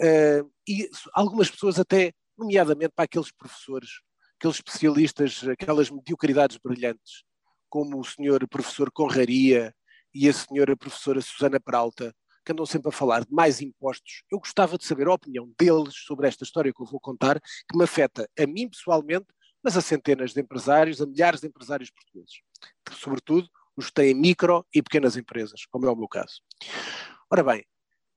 uh, 0.00 0.50
e 0.66 0.88
algumas 1.12 1.50
pessoas 1.50 1.78
até, 1.78 2.12
nomeadamente 2.36 2.92
para 2.96 3.04
aqueles 3.04 3.30
professores, 3.30 4.00
aqueles 4.38 4.56
especialistas, 4.56 5.46
aquelas 5.46 5.90
mediocridades 5.90 6.56
brilhantes, 6.56 7.22
como 7.68 8.00
o 8.00 8.04
senhor 8.04 8.48
professor 8.48 8.90
Conraria 8.90 9.74
e 10.14 10.28
a 10.28 10.32
senhora 10.32 10.74
professora 10.74 11.20
Susana 11.20 11.60
Peralta, 11.60 12.14
que 12.44 12.52
andam 12.52 12.64
sempre 12.64 12.88
a 12.88 12.92
falar 12.92 13.24
de 13.24 13.32
mais 13.32 13.60
impostos. 13.60 14.22
Eu 14.30 14.38
gostava 14.38 14.78
de 14.78 14.84
saber 14.86 15.06
a 15.06 15.12
opinião 15.12 15.52
deles 15.58 15.94
sobre 15.94 16.26
esta 16.26 16.42
história 16.42 16.72
que 16.72 16.82
eu 16.82 16.86
vou 16.86 16.98
contar, 16.98 17.38
que 17.38 17.76
me 17.76 17.84
afeta 17.84 18.28
a 18.38 18.46
mim 18.46 18.68
pessoalmente, 18.68 19.26
mas 19.62 19.76
a 19.76 19.82
centenas 19.82 20.32
de 20.32 20.40
empresários, 20.40 21.02
a 21.02 21.06
milhares 21.06 21.42
de 21.42 21.46
empresários 21.46 21.90
portugueses. 21.90 22.40
Sobretudo 22.92 23.48
os 23.76 23.86
que 23.86 23.94
têm 23.94 24.14
micro 24.14 24.66
e 24.74 24.82
pequenas 24.82 25.16
empresas, 25.16 25.64
como 25.66 25.86
é 25.86 25.90
o 25.90 25.96
meu 25.96 26.08
caso. 26.08 26.42
Ora 27.30 27.42
bem, 27.42 27.64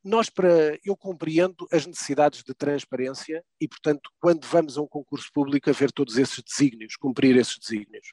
nós 0.04 0.30
para 0.30 0.78
eu 0.84 0.98
compreendo 0.98 1.66
as 1.72 1.86
necessidades 1.86 2.44
de 2.44 2.54
transparência 2.54 3.44
e, 3.60 3.68
portanto, 3.68 4.12
quando 4.20 4.46
vamos 4.46 4.78
a 4.78 4.82
um 4.82 4.88
concurso 4.88 5.30
público 5.34 5.70
a 5.70 5.74
ver 5.74 5.92
todos 5.92 6.18
esses 6.18 6.44
desígnios, 6.44 6.98
cumprir 6.98 7.38
esses 7.38 7.58
desígnios. 7.58 8.12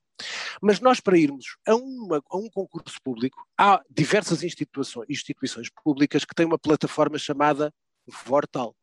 Mas 0.62 0.78
nós 0.78 1.00
para 1.00 1.18
irmos 1.18 1.56
a, 1.66 1.75
uma, 1.75 2.23
a 2.30 2.37
um 2.37 2.49
concurso 2.49 2.97
público, 3.02 3.44
há 3.59 3.82
diversas 3.90 4.44
instituições, 4.44 5.06
instituições 5.09 5.68
públicas 5.82 6.25
que 6.25 6.35
têm 6.35 6.47
uma 6.47 6.59
plataforma 6.59 7.18
chamada 7.18 7.75
Vortal. 8.06 8.76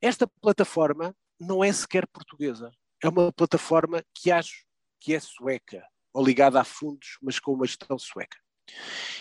Esta 0.00 0.26
plataforma 0.40 1.14
não 1.38 1.64
é 1.64 1.72
sequer 1.72 2.06
portuguesa, 2.06 2.70
é 3.02 3.08
uma 3.08 3.32
plataforma 3.32 4.04
que 4.14 4.30
acho 4.30 4.64
que 5.00 5.14
é 5.14 5.20
sueca, 5.20 5.82
ou 6.12 6.24
ligada 6.24 6.60
a 6.60 6.64
fundos, 6.64 7.18
mas 7.22 7.38
com 7.38 7.52
uma 7.52 7.66
gestão 7.66 7.98
sueca. 7.98 8.36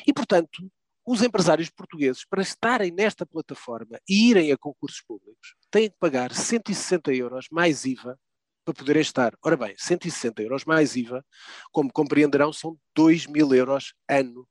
E, 0.05 0.13
portanto, 0.13 0.71
os 1.05 1.23
empresários 1.23 1.69
portugueses, 1.69 2.23
para 2.25 2.41
estarem 2.41 2.91
nesta 2.91 3.25
plataforma 3.25 3.99
e 4.07 4.29
irem 4.29 4.51
a 4.51 4.57
concursos 4.57 5.01
públicos, 5.01 5.55
têm 5.71 5.89
que 5.89 5.95
pagar 5.99 6.33
160 6.33 7.13
euros 7.13 7.47
mais 7.51 7.83
IVA 7.85 8.17
para 8.63 8.73
poderem 8.73 9.01
estar. 9.01 9.33
Ora 9.43 9.57
bem, 9.57 9.73
160 9.77 10.41
euros 10.43 10.65
mais 10.65 10.95
IVA, 10.95 11.25
como 11.71 11.91
compreenderão, 11.91 12.53
são 12.53 12.77
2 12.95 13.25
mil 13.25 13.53
euros 13.53 13.93
ano 14.07 14.47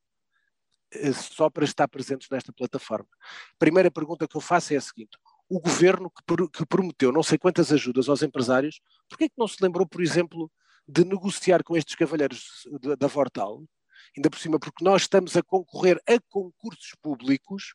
eh, 0.92 1.12
só 1.12 1.48
para 1.48 1.64
estar 1.64 1.86
presentes 1.86 2.28
nesta 2.30 2.52
plataforma. 2.52 3.08
A 3.22 3.58
primeira 3.58 3.90
pergunta 3.90 4.26
que 4.26 4.36
eu 4.36 4.40
faço 4.40 4.74
é 4.74 4.76
a 4.76 4.80
seguinte: 4.80 5.16
o 5.48 5.60
governo 5.60 6.10
que, 6.10 6.66
prometeu 6.66 7.12
não 7.12 7.22
sei 7.22 7.38
quantas 7.38 7.72
ajudas 7.72 8.08
aos 8.08 8.22
empresários, 8.22 8.80
por 9.08 9.22
é 9.22 9.28
que 9.28 9.34
não 9.38 9.46
se 9.46 9.62
lembrou, 9.62 9.86
por 9.86 10.02
exemplo, 10.02 10.50
de 10.88 11.04
negociar 11.04 11.62
com 11.62 11.76
estes 11.76 11.94
cavalheiros 11.94 12.66
da 12.98 13.06
Vortal, 13.06 13.62
ainda 14.16 14.30
por 14.30 14.38
cima, 14.38 14.58
porque 14.58 14.82
nós 14.82 15.02
estamos 15.02 15.36
a 15.36 15.42
concorrer 15.42 16.00
a 16.08 16.18
concursos 16.28 16.94
públicos, 17.02 17.74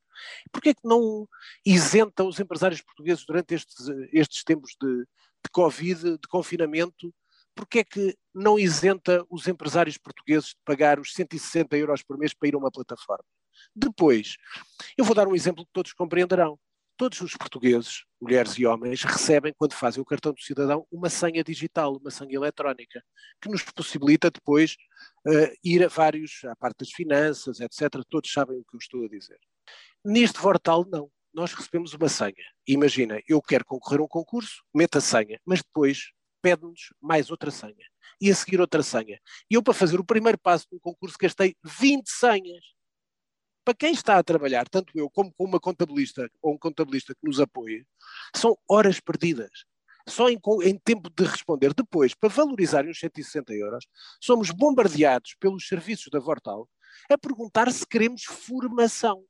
porque 0.51 0.69
é 0.69 0.73
que 0.73 0.87
não 0.87 1.27
isenta 1.65 2.23
os 2.23 2.39
empresários 2.39 2.81
portugueses 2.81 3.23
durante 3.25 3.53
estes, 3.53 3.87
estes 4.11 4.43
tempos 4.43 4.75
de, 4.81 4.97
de 4.97 5.51
Covid, 5.51 6.17
de 6.17 6.27
confinamento, 6.27 7.13
porque 7.55 7.79
é 7.79 7.83
que 7.83 8.17
não 8.33 8.57
isenta 8.57 9.23
os 9.29 9.47
empresários 9.47 9.97
portugueses 9.97 10.49
de 10.49 10.57
pagar 10.65 10.99
os 10.99 11.13
160 11.13 11.77
euros 11.77 12.01
por 12.01 12.17
mês 12.17 12.33
para 12.33 12.47
ir 12.47 12.55
a 12.55 12.57
uma 12.57 12.71
plataforma? 12.71 13.25
Depois, 13.75 14.37
eu 14.97 15.05
vou 15.05 15.13
dar 15.13 15.27
um 15.27 15.35
exemplo 15.35 15.63
que 15.63 15.71
todos 15.71 15.93
compreenderão 15.93 16.59
todos 16.97 17.21
os 17.21 17.35
portugueses, 17.35 18.03
mulheres 18.21 18.53
e 18.57 18.65
homens, 18.65 19.03
recebem, 19.03 19.53
quando 19.57 19.73
fazem 19.73 20.01
o 20.01 20.05
cartão 20.05 20.33
do 20.33 20.41
cidadão, 20.41 20.85
uma 20.91 21.09
senha 21.09 21.43
digital, 21.43 21.97
uma 21.97 22.11
senha 22.11 22.35
eletrónica, 22.35 23.03
que 23.41 23.49
nos 23.49 23.63
possibilita 23.63 24.29
depois 24.29 24.75
uh, 25.27 25.55
ir 25.63 25.83
a 25.83 25.87
vários, 25.87 26.43
à 26.45 26.55
parte 26.55 26.79
das 26.79 26.91
finanças, 26.91 27.59
etc. 27.59 28.03
Todos 28.09 28.31
sabem 28.31 28.57
o 28.57 28.63
que 28.63 28.75
eu 28.75 28.79
estou 28.79 29.03
a 29.03 29.07
dizer. 29.07 29.39
Neste 30.03 30.39
Vortal, 30.39 30.85
não. 30.89 31.09
Nós 31.33 31.51
recebemos 31.51 31.93
uma 31.93 32.07
senha. 32.09 32.33
Imagina, 32.67 33.19
eu 33.27 33.41
quero 33.41 33.65
concorrer 33.65 33.99
a 33.99 34.03
um 34.03 34.07
concurso, 34.07 34.61
meto 34.73 34.99
a 34.99 35.01
senha, 35.01 35.39
mas 35.43 35.63
depois 35.63 36.11
pede-nos 36.43 36.93
mais 37.01 37.31
outra 37.31 37.49
senha. 37.49 37.73
E 38.21 38.29
a 38.29 38.35
seguir 38.35 38.61
outra 38.61 38.83
senha. 38.83 39.19
E 39.49 39.55
eu, 39.55 39.63
para 39.63 39.73
fazer 39.73 39.99
o 39.99 40.05
primeiro 40.05 40.37
passo 40.37 40.67
de 40.69 40.75
um 40.75 40.79
concurso, 40.79 41.17
gastei 41.19 41.55
20 41.63 42.07
senhas 42.07 42.63
para 43.63 43.73
quem 43.73 43.93
está 43.93 44.17
a 44.17 44.23
trabalhar, 44.23 44.67
tanto 44.67 44.91
eu 44.95 45.09
como 45.09 45.33
com 45.33 45.45
uma 45.45 45.59
contabilista 45.59 46.29
ou 46.41 46.53
um 46.53 46.57
contabilista 46.57 47.13
que 47.13 47.25
nos 47.25 47.39
apoie, 47.39 47.85
são 48.35 48.57
horas 48.69 48.99
perdidas. 48.99 49.65
Só 50.07 50.29
em, 50.29 50.37
em 50.63 50.77
tempo 50.77 51.09
de 51.09 51.23
responder. 51.23 51.73
Depois, 51.73 52.13
para 52.13 52.27
valorizarem 52.27 52.91
os 52.91 52.99
160 52.99 53.53
euros, 53.53 53.85
somos 54.21 54.51
bombardeados 54.51 55.35
pelos 55.39 55.67
serviços 55.67 56.09
da 56.11 56.19
Vortal 56.19 56.67
a 57.09 57.17
perguntar 57.17 57.71
se 57.71 57.87
queremos 57.87 58.23
formação. 58.23 59.23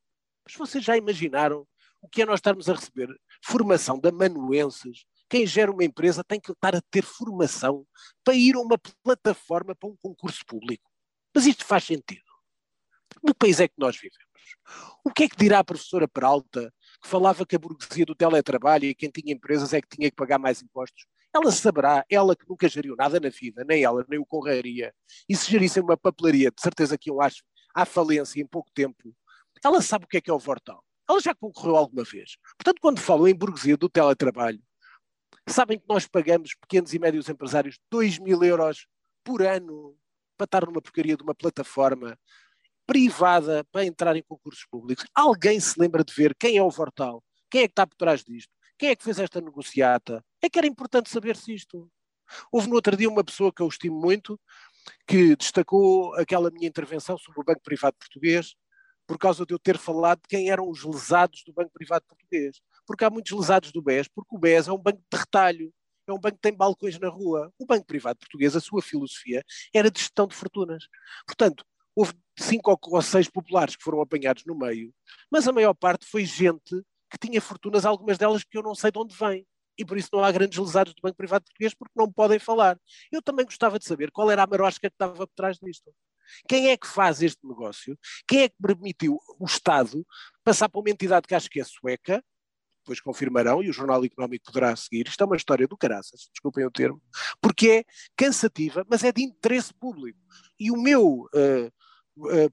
Mas 0.44 0.56
vocês 0.56 0.84
já 0.84 0.98
imaginaram 0.98 1.68
o 2.02 2.10
que 2.10 2.24
é 2.24 2.26
nós 2.26 2.40
estarmos 2.40 2.68
a 2.70 2.74
receber? 2.74 3.08
Formação 3.44 4.00
de 4.00 4.10
amanuenses. 4.10 5.06
Quem 5.30 5.46
gera 5.46 5.72
uma 5.72 5.86
empresa 5.86 6.24
tem 6.24 6.40
que 6.40 6.52
estar 6.52 6.76
a 6.76 6.82
ter 6.92 7.04
formação 7.04 7.86
para 8.24 8.34
ir 8.34 8.56
a 8.56 8.60
uma 8.60 8.78
plataforma 9.04 9.76
para 9.76 9.90
um 9.90 9.96
concurso 9.96 10.44
público. 10.46 10.90
Mas 11.34 11.46
isto 11.46 11.66
faz 11.66 11.86
sentido. 11.86 12.33
Que 13.26 13.34
país 13.34 13.60
é 13.60 13.68
que 13.68 13.76
nós 13.78 13.96
vivemos? 13.96 14.24
O 15.04 15.12
que 15.12 15.24
é 15.24 15.30
que 15.30 15.36
dirá 15.36 15.60
a 15.60 15.64
professora 15.64 16.08
Peralta, 16.08 16.74
que 17.02 17.08
falava 17.08 17.46
que 17.46 17.56
a 17.56 17.60
burguesia 17.60 18.06
do 18.06 18.16
teletrabalho 18.16 18.86
e 18.86 18.96
quem 18.96 19.10
tinha 19.10 19.34
empresas 19.34 19.74
é 19.74 19.82
que 19.82 19.88
tinha 19.88 20.10
que 20.10 20.16
pagar 20.16 20.40
mais 20.40 20.62
impostos? 20.62 21.06
Ela 21.34 21.52
saberá, 21.52 22.06
ela 22.10 22.36
que 22.36 22.48
nunca 22.48 22.70
geriu 22.70 22.96
nada 22.96 23.20
na 23.20 23.30
vida, 23.30 23.66
nem 23.68 23.84
ela, 23.84 24.06
nem 24.08 24.20
o 24.20 24.26
Conraria, 24.26 24.94
e 25.28 25.36
se 25.36 25.50
gerissem 25.50 25.82
uma 25.82 25.98
papelaria, 25.98 26.52
de 26.52 26.62
certeza 26.62 26.98
que 26.98 27.10
iam 27.10 27.18
à 27.74 27.86
falência 27.86 28.40
em 28.40 28.46
pouco 28.46 28.70
tempo, 28.72 29.16
ela 29.64 29.82
sabe 29.82 30.06
o 30.06 30.08
que 30.08 30.18
é 30.18 30.22
que 30.22 30.30
é 30.30 30.34
o 30.34 30.40
Vortal. 30.40 30.84
Ela 31.10 31.20
já 31.20 31.34
concorreu 31.34 31.76
alguma 31.76 32.04
vez. 32.04 32.38
Portanto, 32.58 32.80
quando 32.82 33.00
falam 33.00 33.28
em 33.28 33.36
burguesia 33.36 33.76
do 33.76 33.90
teletrabalho, 33.90 34.62
sabem 35.48 35.80
que 35.80 35.86
nós 35.88 36.08
pagamos 36.08 36.56
pequenos 36.56 36.94
e 36.94 37.00
médios 37.00 37.28
empresários 37.30 37.78
2 37.92 38.20
mil 38.20 38.44
euros 38.44 38.88
por 39.24 39.42
ano 39.42 39.98
para 40.38 40.46
estar 40.46 40.66
numa 40.66 40.82
porcaria 40.82 41.18
de 41.18 41.24
uma 41.24 41.36
plataforma 41.36 42.18
privada 42.86 43.64
para 43.72 43.86
entrar 43.86 44.16
em 44.16 44.24
concursos 44.24 44.66
públicos. 44.70 45.06
Alguém 45.14 45.60
se 45.60 45.80
lembra 45.80 46.04
de 46.04 46.14
ver 46.14 46.36
quem 46.36 46.58
é 46.58 46.64
o 46.64 46.70
Vortal? 46.70 47.24
Quem 47.50 47.62
é 47.62 47.68
que 47.68 47.72
está 47.72 47.86
por 47.86 47.96
trás 47.96 48.24
disto? 48.24 48.52
Quem 48.78 48.90
é 48.90 48.96
que 48.96 49.04
fez 49.04 49.20
esta 49.20 49.40
negociata? 49.40 50.24
É 50.42 50.50
que 50.50 50.58
era 50.58 50.68
importante 50.68 51.10
saber-se 51.10 51.54
isto. 51.54 51.90
Houve 52.52 52.68
no 52.68 52.76
outro 52.76 52.98
dia 52.98 53.10
uma 53.10 53.24
pessoa 53.24 53.54
que 53.54 53.62
eu 53.62 53.68
estimo 53.68 54.00
muito, 54.00 54.40
que 55.08 55.36
destacou 55.36 56.14
aquela 56.16 56.50
minha 56.52 56.68
intervenção 56.68 57.18
sobre 57.18 57.42
o 57.42 57.44
Banco 57.44 57.62
Privado 57.62 57.96
Português, 57.98 58.56
por 59.06 59.18
causa 59.18 59.46
de 59.46 59.54
eu 59.54 59.60
ter 59.60 59.78
falado 59.78 60.22
de 60.22 60.28
quem 60.28 60.50
eram 60.50 60.70
os 60.70 60.84
lesados 60.84 61.44
do 61.46 61.54
Banco 61.54 61.72
Privado 61.72 62.06
Português. 62.08 62.60
Porque 62.86 63.06
há 63.06 63.10
muitos 63.10 63.32
lesados 63.32 63.72
do 63.72 63.82
BES, 63.82 64.08
porque 64.08 64.36
o 64.36 64.40
BES 64.40 64.68
é 64.68 64.72
um 64.72 64.78
banco 64.78 65.02
de 65.12 65.18
retalho, 65.18 65.74
é 66.08 66.14
um 66.14 66.20
banco 66.20 66.36
que 66.36 66.42
tem 66.42 66.56
balcões 66.56 67.00
na 67.00 67.10
rua. 67.10 67.52
O 67.58 67.66
Banco 67.66 67.86
Privado 67.86 68.20
Português, 68.20 68.56
a 68.56 68.60
sua 68.60 68.82
filosofia, 68.82 69.44
era 69.74 69.90
de 69.90 70.00
gestão 70.00 70.28
de 70.28 70.36
fortunas. 70.36 70.86
Portanto, 71.26 71.66
houve 71.96 72.14
cinco 72.38 72.78
ou 72.82 73.02
seis 73.02 73.30
populares 73.30 73.76
que 73.76 73.84
foram 73.84 74.02
apanhados 74.02 74.44
no 74.46 74.58
meio, 74.58 74.94
mas 75.32 75.48
a 75.48 75.52
maior 75.52 75.74
parte 75.74 76.06
foi 76.06 76.26
gente 76.26 76.84
que 77.10 77.18
tinha 77.20 77.40
fortunas, 77.40 77.86
algumas 77.86 78.18
delas 78.18 78.44
que 78.44 78.58
eu 78.58 78.64
não 78.64 78.74
sei 78.74 78.92
de 78.92 79.00
onde 79.00 79.16
vêm. 79.16 79.46
E 79.78 79.84
por 79.84 79.98
isso 79.98 80.10
não 80.14 80.24
há 80.24 80.32
grandes 80.32 80.58
lesados 80.58 80.94
do 80.94 81.02
Banco 81.02 81.18
Privado 81.18 81.46
Português 81.46 81.74
porque 81.74 81.94
não 81.96 82.12
podem 82.12 82.38
falar. 82.38 82.80
Eu 83.12 83.22
também 83.22 83.46
gostava 83.46 83.80
de 83.80 83.86
saber 83.86 84.12
qual 84.12 84.30
era 84.30 84.44
a 84.44 84.48
marosca 84.48 84.88
que 84.88 84.94
estava 84.94 85.16
por 85.16 85.34
trás 85.36 85.58
disto. 85.58 85.92
Quem 86.48 86.70
é 86.70 86.78
que 86.78 86.88
faz 86.88 87.22
este 87.22 87.46
negócio? 87.46 87.98
Quem 88.28 88.44
é 88.44 88.50
que 88.50 88.56
permitiu 88.62 89.20
o 89.40 89.46
Estado 89.46 90.06
passar 90.44 90.70
para 90.70 90.80
uma 90.80 90.90
entidade 90.90 91.28
que 91.28 91.36
acho 91.36 91.50
que 91.50 91.60
é 91.60 91.64
sueca, 91.64 92.24
depois 92.84 93.00
confirmarão 93.00 93.64
e 93.64 93.70
o 93.70 93.74
Jornal 93.74 94.04
Económico 94.04 94.46
poderá 94.46 94.76
seguir. 94.76 95.08
Isto 95.08 95.24
é 95.24 95.26
uma 95.26 95.38
história 95.38 95.68
do 95.68 95.78
caraças, 95.78 96.30
desculpem 96.32 96.66
o 96.66 96.72
termo, 96.72 97.02
porque 97.42 97.70
é 97.70 97.84
cansativa, 98.16 98.86
mas 98.90 99.04
é 99.04 99.12
de 99.12 99.24
interesse 99.24 99.74
público. 99.74 100.20
E 100.60 100.70
o 100.70 100.78
meu 100.78 101.30
uh, 101.34 101.72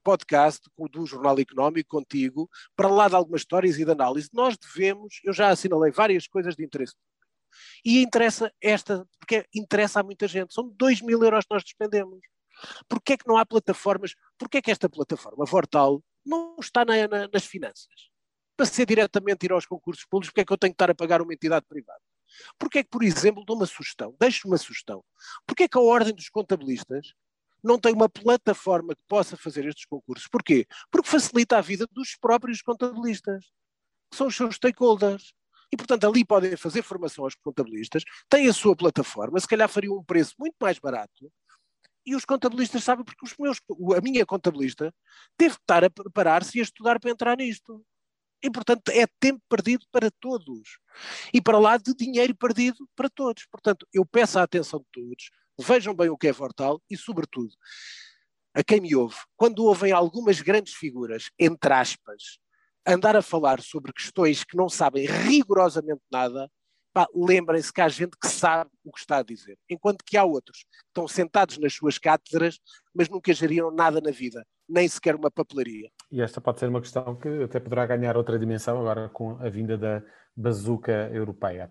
podcast 0.03 0.69
do 0.91 1.05
Jornal 1.05 1.39
Económico 1.39 1.97
contigo, 1.97 2.49
para 2.75 2.87
lá 2.87 3.07
de 3.07 3.15
algumas 3.15 3.41
histórias 3.41 3.77
e 3.77 3.85
de 3.85 3.91
análise, 3.91 4.29
nós 4.33 4.57
devemos, 4.57 5.19
eu 5.23 5.33
já 5.33 5.49
assinalei 5.49 5.91
várias 5.91 6.27
coisas 6.27 6.55
de 6.55 6.63
interesse. 6.63 6.95
E 7.83 8.01
interessa 8.01 8.51
esta, 8.61 9.05
porque 9.19 9.45
interessa 9.53 9.99
a 9.99 10.03
muita 10.03 10.27
gente, 10.27 10.53
são 10.53 10.69
2 10.69 11.01
mil 11.01 11.21
euros 11.23 11.45
que 11.45 11.53
nós 11.53 11.63
despendemos. 11.63 12.19
Porquê 12.87 13.13
é 13.13 13.17
que 13.17 13.27
não 13.27 13.37
há 13.37 13.45
plataformas? 13.45 14.13
Porquê 14.37 14.57
é 14.57 14.61
que 14.61 14.71
esta 14.71 14.89
plataforma, 14.89 15.45
Vortal, 15.45 16.03
não 16.25 16.55
está 16.59 16.85
na, 16.85 17.07
na, 17.07 17.27
nas 17.31 17.45
finanças? 17.45 18.09
Para 18.55 18.65
ser 18.65 18.85
diretamente 18.85 19.45
ir 19.45 19.51
aos 19.51 19.65
concursos 19.65 20.05
públicos, 20.05 20.29
porque 20.29 20.41
é 20.41 20.45
que 20.45 20.53
eu 20.53 20.57
tenho 20.57 20.73
que 20.73 20.75
estar 20.75 20.91
a 20.91 20.95
pagar 20.95 21.21
uma 21.21 21.33
entidade 21.33 21.65
privada? 21.67 22.01
Porquê 22.57 22.79
é 22.79 22.83
que, 22.83 22.89
por 22.89 23.03
exemplo, 23.03 23.43
dou 23.45 23.55
uma 23.55 23.65
sugestão, 23.65 24.15
deixo 24.19 24.47
uma 24.47 24.57
sugestão. 24.57 25.03
Porquê 25.45 25.63
é 25.63 25.67
que 25.67 25.77
a 25.77 25.81
Ordem 25.81 26.13
dos 26.13 26.29
Contabilistas 26.29 27.13
não 27.63 27.79
tem 27.79 27.93
uma 27.93 28.09
plataforma 28.09 28.95
que 28.95 29.01
possa 29.07 29.37
fazer 29.37 29.65
estes 29.65 29.85
concursos. 29.85 30.27
Porquê? 30.27 30.65
Porque 30.91 31.09
facilita 31.09 31.57
a 31.57 31.61
vida 31.61 31.85
dos 31.91 32.15
próprios 32.15 32.61
contabilistas, 32.61 33.45
que 34.11 34.17
são 34.17 34.27
os 34.27 34.35
seus 34.35 34.55
stakeholders. 34.55 35.33
E, 35.71 35.77
portanto, 35.77 36.05
ali 36.05 36.25
podem 36.25 36.57
fazer 36.57 36.81
formação 36.81 37.23
aos 37.23 37.35
contabilistas, 37.35 38.03
têm 38.27 38.47
a 38.47 38.53
sua 38.53 38.75
plataforma, 38.75 39.39
se 39.39 39.47
calhar 39.47 39.69
fariam 39.69 39.97
um 39.97 40.03
preço 40.03 40.33
muito 40.37 40.55
mais 40.59 40.77
barato, 40.79 41.31
e 42.05 42.15
os 42.15 42.25
contabilistas 42.25 42.83
sabem, 42.83 43.05
porque 43.05 43.25
os 43.25 43.35
meus, 43.37 43.59
a 43.95 44.01
minha 44.01 44.25
contabilista 44.25 44.93
teve 45.37 45.55
que 45.55 45.61
estar 45.61 45.83
a 45.83 45.89
preparar-se 45.89 46.57
e 46.57 46.61
a 46.61 46.63
estudar 46.63 46.99
para 46.99 47.11
entrar 47.11 47.37
nisto. 47.37 47.85
E, 48.43 48.49
portanto, 48.49 48.89
é 48.89 49.05
tempo 49.19 49.39
perdido 49.47 49.85
para 49.91 50.09
todos. 50.19 50.79
E 51.31 51.39
para 51.39 51.59
lá 51.59 51.77
de 51.77 51.93
dinheiro 51.93 52.35
perdido 52.35 52.89
para 52.95 53.07
todos. 53.07 53.45
Portanto, 53.45 53.87
eu 53.93 54.03
peço 54.03 54.39
a 54.39 54.43
atenção 54.43 54.79
de 54.79 54.85
todos, 54.91 55.29
vejam 55.61 55.93
bem 55.93 56.09
o 56.09 56.17
que 56.17 56.27
é 56.27 56.31
Vortal 56.31 56.81
e, 56.89 56.97
sobretudo, 56.97 57.53
a 58.53 58.63
quem 58.63 58.81
me 58.81 58.95
ouve, 58.95 59.15
quando 59.37 59.63
ouvem 59.63 59.91
algumas 59.91 60.41
grandes 60.41 60.73
figuras, 60.73 61.29
entre 61.39 61.73
aspas, 61.73 62.39
andar 62.85 63.15
a 63.15 63.21
falar 63.21 63.61
sobre 63.61 63.93
questões 63.93 64.43
que 64.43 64.57
não 64.57 64.67
sabem 64.67 65.05
rigorosamente 65.05 66.01
nada, 66.11 66.49
lembrem-se 67.15 67.71
que 67.71 67.79
há 67.79 67.87
gente 67.87 68.17
que 68.21 68.27
sabe 68.27 68.69
o 68.83 68.91
que 68.91 68.99
está 68.99 69.17
a 69.17 69.23
dizer, 69.23 69.57
enquanto 69.69 70.03
que 70.03 70.17
há 70.17 70.25
outros 70.25 70.59
que 70.59 70.87
estão 70.87 71.07
sentados 71.07 71.57
nas 71.57 71.73
suas 71.73 71.97
cátedras, 71.97 72.59
mas 72.93 73.07
nunca 73.07 73.33
geriram 73.33 73.71
nada 73.71 74.01
na 74.01 74.11
vida, 74.11 74.45
nem 74.67 74.87
sequer 74.87 75.15
uma 75.15 75.31
papelaria. 75.31 75.89
E 76.11 76.21
esta 76.21 76.41
pode 76.41 76.59
ser 76.59 76.67
uma 76.67 76.81
questão 76.81 77.15
que 77.15 77.43
até 77.43 77.59
poderá 77.59 77.85
ganhar 77.85 78.17
outra 78.17 78.37
dimensão 78.37 78.79
agora 78.79 79.07
com 79.09 79.37
a 79.39 79.49
vinda 79.49 79.77
da 79.77 80.03
bazuca 80.35 81.09
europeia. 81.13 81.69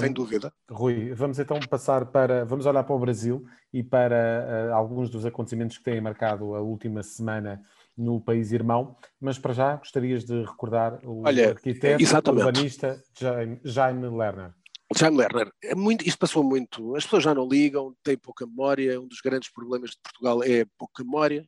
Sem 0.00 0.12
dúvida. 0.12 0.52
Rui, 0.68 1.14
vamos 1.14 1.38
então 1.38 1.58
passar 1.68 2.06
para, 2.06 2.44
vamos 2.44 2.66
olhar 2.66 2.82
para 2.82 2.94
o 2.94 2.98
Brasil 2.98 3.44
e 3.72 3.82
para 3.82 4.70
uh, 4.70 4.74
alguns 4.74 5.08
dos 5.08 5.24
acontecimentos 5.24 5.78
que 5.78 5.84
têm 5.84 6.00
marcado 6.00 6.54
a 6.56 6.60
última 6.60 7.02
semana 7.02 7.62
no 7.96 8.20
país 8.20 8.50
irmão, 8.50 8.96
mas 9.20 9.38
para 9.38 9.52
já 9.52 9.76
gostarias 9.76 10.24
de 10.24 10.42
recordar 10.42 10.98
o 11.04 11.22
Olha, 11.26 11.50
arquiteto 11.50 12.02
exatamente. 12.02 12.46
urbanista 12.46 13.02
Jaime, 13.18 13.60
Jaime 13.62 14.08
Lerner. 14.08 14.54
Jaime 14.96 15.18
Lerner, 15.18 15.52
é 15.62 15.74
muito, 15.74 16.06
isto 16.06 16.18
passou 16.18 16.42
muito, 16.42 16.96
as 16.96 17.04
pessoas 17.04 17.22
já 17.22 17.32
não 17.32 17.46
ligam, 17.46 17.94
têm 18.02 18.16
pouca 18.16 18.46
memória, 18.46 19.00
um 19.00 19.06
dos 19.06 19.20
grandes 19.20 19.52
problemas 19.52 19.90
de 19.90 19.98
Portugal 20.02 20.42
é 20.42 20.64
pouca 20.76 21.04
memória, 21.04 21.46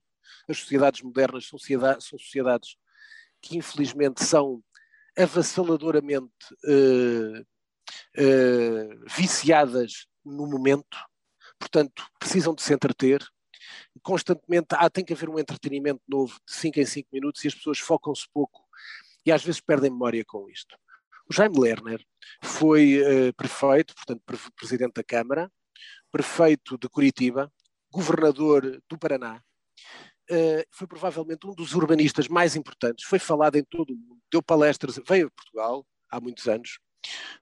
as 0.49 0.59
sociedades 0.59 1.03
modernas 1.03 1.49
são, 1.49 1.59
sociedades, 1.59 2.07
são 2.07 2.19
sociedades 2.19 2.77
que 3.41 3.57
infelizmente 3.57 4.23
são 4.23 4.63
avassaladoramente 5.16 6.33
uh, 6.64 7.40
uh, 7.40 9.04
viciadas 9.09 10.07
no 10.25 10.47
momento, 10.47 10.97
portanto 11.59 12.04
precisam 12.19 12.54
de 12.54 12.62
se 12.62 12.73
entreter, 12.73 13.23
constantemente 14.02 14.69
ah, 14.73 14.88
tem 14.88 15.04
que 15.04 15.12
haver 15.12 15.28
um 15.28 15.38
entretenimento 15.38 16.00
novo 16.09 16.35
de 16.47 16.54
5 16.54 16.81
em 16.81 16.87
5 16.87 17.09
minutos 17.12 17.45
e 17.45 17.49
as 17.49 17.54
pessoas 17.54 17.78
focam-se 17.78 18.26
pouco 18.33 18.64
e 19.25 19.33
às 19.33 19.45
vezes 19.45 19.61
perdem 19.61 19.90
memória 19.90 20.25
com 20.25 20.49
isto. 20.49 20.76
O 21.28 21.33
Jaime 21.33 21.59
Lerner 21.59 22.04
foi 22.42 23.00
uh, 23.00 23.35
prefeito, 23.35 23.95
portanto, 23.95 24.23
pre 24.26 24.37
presidente 24.57 24.95
da 24.95 25.04
Câmara, 25.04 25.50
prefeito 26.11 26.76
de 26.76 26.88
Curitiba, 26.88 27.50
governador 27.90 28.83
do 28.88 28.99
Paraná. 28.99 29.42
Uh, 30.31 30.64
foi 30.71 30.87
provavelmente 30.87 31.47
um 31.47 31.55
dos 31.55 31.75
urbanistas 31.75 32.29
mais 32.29 32.55
importantes, 32.55 33.05
foi 33.05 33.19
falado 33.19 33.57
em 33.57 33.64
todo 33.64 33.93
o 33.93 33.97
mundo, 33.97 34.21
deu 34.31 34.43
palestras, 34.43 34.99
veio 35.07 35.26
a 35.26 35.31
Portugal 35.31 35.87
há 36.09 36.21
muitos 36.21 36.47
anos, 36.47 36.79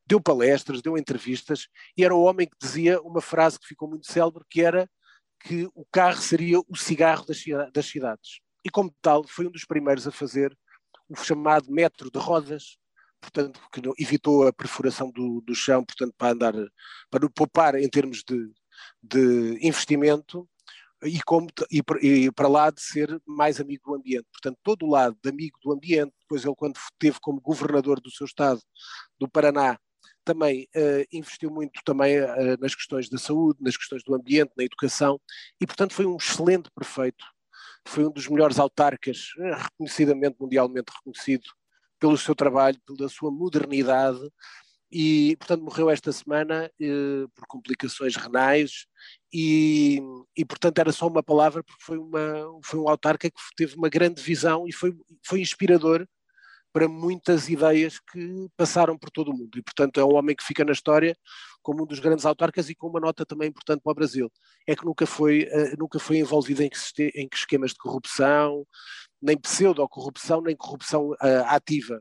deu 0.06 0.20
palestras, 0.20 0.80
deu 0.80 0.96
entrevistas, 0.96 1.68
e 1.96 2.04
era 2.04 2.14
o 2.14 2.22
homem 2.22 2.48
que 2.48 2.56
dizia 2.60 3.00
uma 3.02 3.20
frase 3.20 3.58
que 3.58 3.66
ficou 3.66 3.88
muito 3.88 4.10
célebre, 4.10 4.44
que 4.48 4.62
era 4.62 4.88
que 5.40 5.68
o 5.74 5.84
carro 5.90 6.20
seria 6.20 6.58
o 6.60 6.76
cigarro 6.76 7.24
das, 7.26 7.42
das 7.72 7.86
cidades. 7.86 8.40
E 8.64 8.70
como 8.70 8.94
tal, 9.00 9.26
foi 9.26 9.46
um 9.46 9.50
dos 9.50 9.64
primeiros 9.64 10.06
a 10.06 10.10
fazer 10.10 10.56
o 11.08 11.16
chamado 11.16 11.70
metro 11.70 12.10
de 12.10 12.18
rodas, 12.18 12.76
portanto, 13.20 13.60
que 13.72 13.80
evitou 13.98 14.46
a 14.46 14.52
perfuração 14.52 15.10
do, 15.10 15.40
do 15.40 15.54
chão, 15.54 15.84
portanto, 15.84 16.14
para 16.16 16.32
andar, 16.32 16.54
para 17.10 17.28
poupar 17.30 17.74
em 17.74 17.88
termos 17.88 18.22
de, 18.22 18.50
de 19.02 19.58
investimento 19.66 20.48
e, 21.04 21.20
como, 21.22 21.48
e, 21.70 21.82
e, 22.02 22.32
para 22.32 22.48
lá 22.48 22.70
de 22.70 22.80
ser 22.80 23.20
mais 23.26 23.60
amigo 23.60 23.82
do 23.86 23.94
ambiente. 23.94 24.26
Portanto, 24.32 24.58
todo 24.62 24.86
o 24.86 24.90
lado 24.90 25.16
de 25.22 25.30
amigo 25.30 25.58
do 25.62 25.72
ambiente, 25.72 26.12
depois 26.20 26.44
ele 26.44 26.54
quando 26.56 26.78
teve 26.98 27.18
como 27.20 27.40
governador 27.40 28.00
do 28.00 28.10
seu 28.10 28.26
estado, 28.26 28.60
do 29.18 29.28
Paraná, 29.28 29.78
também 30.24 30.68
uh, 30.76 31.04
investiu 31.12 31.50
muito 31.50 31.80
também 31.84 32.20
uh, 32.20 32.56
nas 32.60 32.74
questões 32.74 33.08
da 33.08 33.18
saúde, 33.18 33.58
nas 33.62 33.76
questões 33.76 34.02
do 34.04 34.14
ambiente, 34.14 34.52
na 34.56 34.64
educação, 34.64 35.20
e 35.60 35.66
portanto 35.66 35.94
foi 35.94 36.06
um 36.06 36.16
excelente 36.16 36.70
prefeito, 36.74 37.24
foi 37.86 38.04
um 38.04 38.12
dos 38.12 38.28
melhores 38.28 38.58
autarcas, 38.58 39.30
uh, 39.38 39.62
reconhecidamente, 39.62 40.36
mundialmente 40.38 40.92
reconhecido 40.94 41.44
pelo 41.98 42.16
seu 42.16 42.34
trabalho, 42.34 42.78
pela 42.86 43.08
sua 43.08 43.30
modernidade, 43.30 44.20
e 44.90 45.36
portanto 45.36 45.62
morreu 45.62 45.90
esta 45.90 46.12
semana 46.12 46.70
por 47.34 47.46
complicações 47.46 48.16
renais, 48.16 48.86
e, 49.32 50.00
e 50.36 50.44
portanto 50.44 50.78
era 50.78 50.92
só 50.92 51.06
uma 51.06 51.22
palavra, 51.22 51.62
porque 51.62 51.82
foi, 51.82 51.98
uma, 51.98 52.60
foi 52.64 52.80
um 52.80 52.88
autarca 52.88 53.30
que 53.30 53.40
teve 53.56 53.76
uma 53.76 53.88
grande 53.88 54.20
visão 54.22 54.66
e 54.66 54.72
foi, 54.72 54.92
foi 55.24 55.40
inspirador 55.40 56.06
para 56.72 56.88
muitas 56.88 57.48
ideias 57.48 57.98
que 57.98 58.48
passaram 58.56 58.96
por 58.96 59.10
todo 59.10 59.30
o 59.30 59.36
mundo. 59.36 59.58
E, 59.58 59.62
portanto, 59.62 59.98
é 59.98 60.04
um 60.04 60.14
homem 60.14 60.36
que 60.36 60.44
fica 60.44 60.64
na 60.64 60.72
história 60.72 61.16
como 61.62 61.82
um 61.82 61.86
dos 61.86 61.98
grandes 61.98 62.24
autarcas 62.24 62.70
e 62.70 62.74
com 62.74 62.88
uma 62.88 63.00
nota 63.00 63.26
também 63.26 63.48
importante 63.48 63.82
para 63.82 63.90
o 63.90 63.94
Brasil. 63.94 64.32
É 64.66 64.76
que 64.76 64.84
nunca 64.84 65.06
foi, 65.06 65.44
uh, 65.44 65.76
nunca 65.78 65.98
foi 65.98 66.18
envolvido 66.18 66.62
em, 66.62 66.70
em 67.14 67.28
esquemas 67.32 67.72
de 67.72 67.78
corrupção, 67.78 68.64
nem 69.20 69.36
pseudo-corrupção, 69.36 70.40
nem 70.40 70.56
corrupção 70.56 71.10
uh, 71.10 71.44
ativa. 71.46 72.00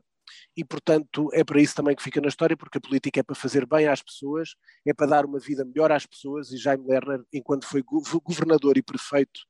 E, 0.60 0.64
portanto, 0.64 1.30
é 1.32 1.42
para 1.42 1.58
isso 1.58 1.74
também 1.74 1.96
que 1.96 2.02
fica 2.02 2.20
na 2.20 2.28
história, 2.28 2.54
porque 2.54 2.76
a 2.76 2.80
política 2.82 3.18
é 3.18 3.22
para 3.22 3.34
fazer 3.34 3.64
bem 3.64 3.88
às 3.88 4.02
pessoas, 4.02 4.50
é 4.86 4.92
para 4.92 5.06
dar 5.06 5.24
uma 5.24 5.38
vida 5.38 5.64
melhor 5.64 5.90
às 5.90 6.04
pessoas. 6.04 6.52
E 6.52 6.58
Jaime 6.58 6.86
Lerner, 6.86 7.24
enquanto 7.32 7.64
foi 7.64 7.82
governador 7.82 8.76
e 8.76 8.82
prefeito 8.82 9.40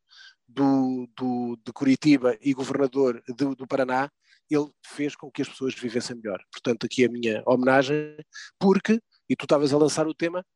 do, 0.47 1.09
do, 1.17 1.59
de 1.67 1.73
Curitiba 1.73 2.39
e 2.41 2.55
governador 2.55 3.21
de, 3.27 3.57
do 3.57 3.67
Paraná, 3.67 4.09
ele 4.49 4.71
fez 4.87 5.17
com 5.17 5.29
que 5.29 5.43
as 5.43 5.49
pessoas 5.49 5.75
vivessem 5.75 6.15
melhor. 6.15 6.41
Portanto, 6.53 6.87
aqui 6.87 7.05
a 7.05 7.09
minha 7.09 7.43
homenagem, 7.45 8.17
porque, 8.57 9.01
e 9.29 9.35
tu 9.35 9.47
estavas 9.47 9.75
a 9.75 9.79
lançar 9.79 10.07
o 10.07 10.15
tema, 10.15 10.47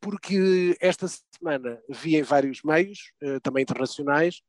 porque 0.00 0.74
esta 0.80 1.06
semana 1.06 1.78
vi 1.90 2.16
em 2.16 2.22
vários 2.22 2.62
meios, 2.62 3.12
eh, 3.20 3.40
também 3.40 3.62
internacionais, 3.62 4.40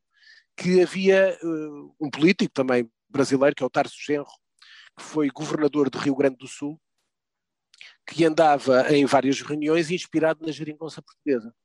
que 0.55 0.81
havia 0.81 1.31
eh, 1.31 1.37
um 1.99 2.09
político 2.09 2.53
também 2.53 2.89
brasileiro, 3.09 3.53
que 3.53 3.63
é 3.63 3.65
o 3.65 3.69
Tarso 3.69 3.97
Genro, 3.99 4.29
que 4.99 5.05
foi 5.05 5.29
governador 5.29 5.89
de 5.89 5.97
Rio 5.97 6.15
Grande 6.15 6.35
do 6.35 6.47
Sul, 6.47 6.79
que 8.05 8.25
andava 8.25 8.93
em 8.93 9.05
várias 9.05 9.41
reuniões 9.41 9.89
inspirado 9.89 10.45
na 10.45 10.51
geringonça 10.51 11.01
portuguesa. 11.01 11.55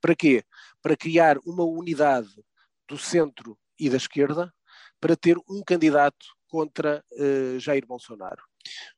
Para 0.00 0.16
quê? 0.16 0.44
Para 0.82 0.96
criar 0.96 1.38
uma 1.46 1.64
unidade 1.64 2.44
do 2.88 2.98
centro 2.98 3.56
e 3.78 3.88
da 3.88 3.96
esquerda 3.96 4.52
para 5.00 5.16
ter 5.16 5.38
um 5.48 5.62
candidato 5.64 6.26
contra 6.48 7.04
uh, 7.12 7.60
Jair 7.60 7.86
Bolsonaro. 7.86 8.42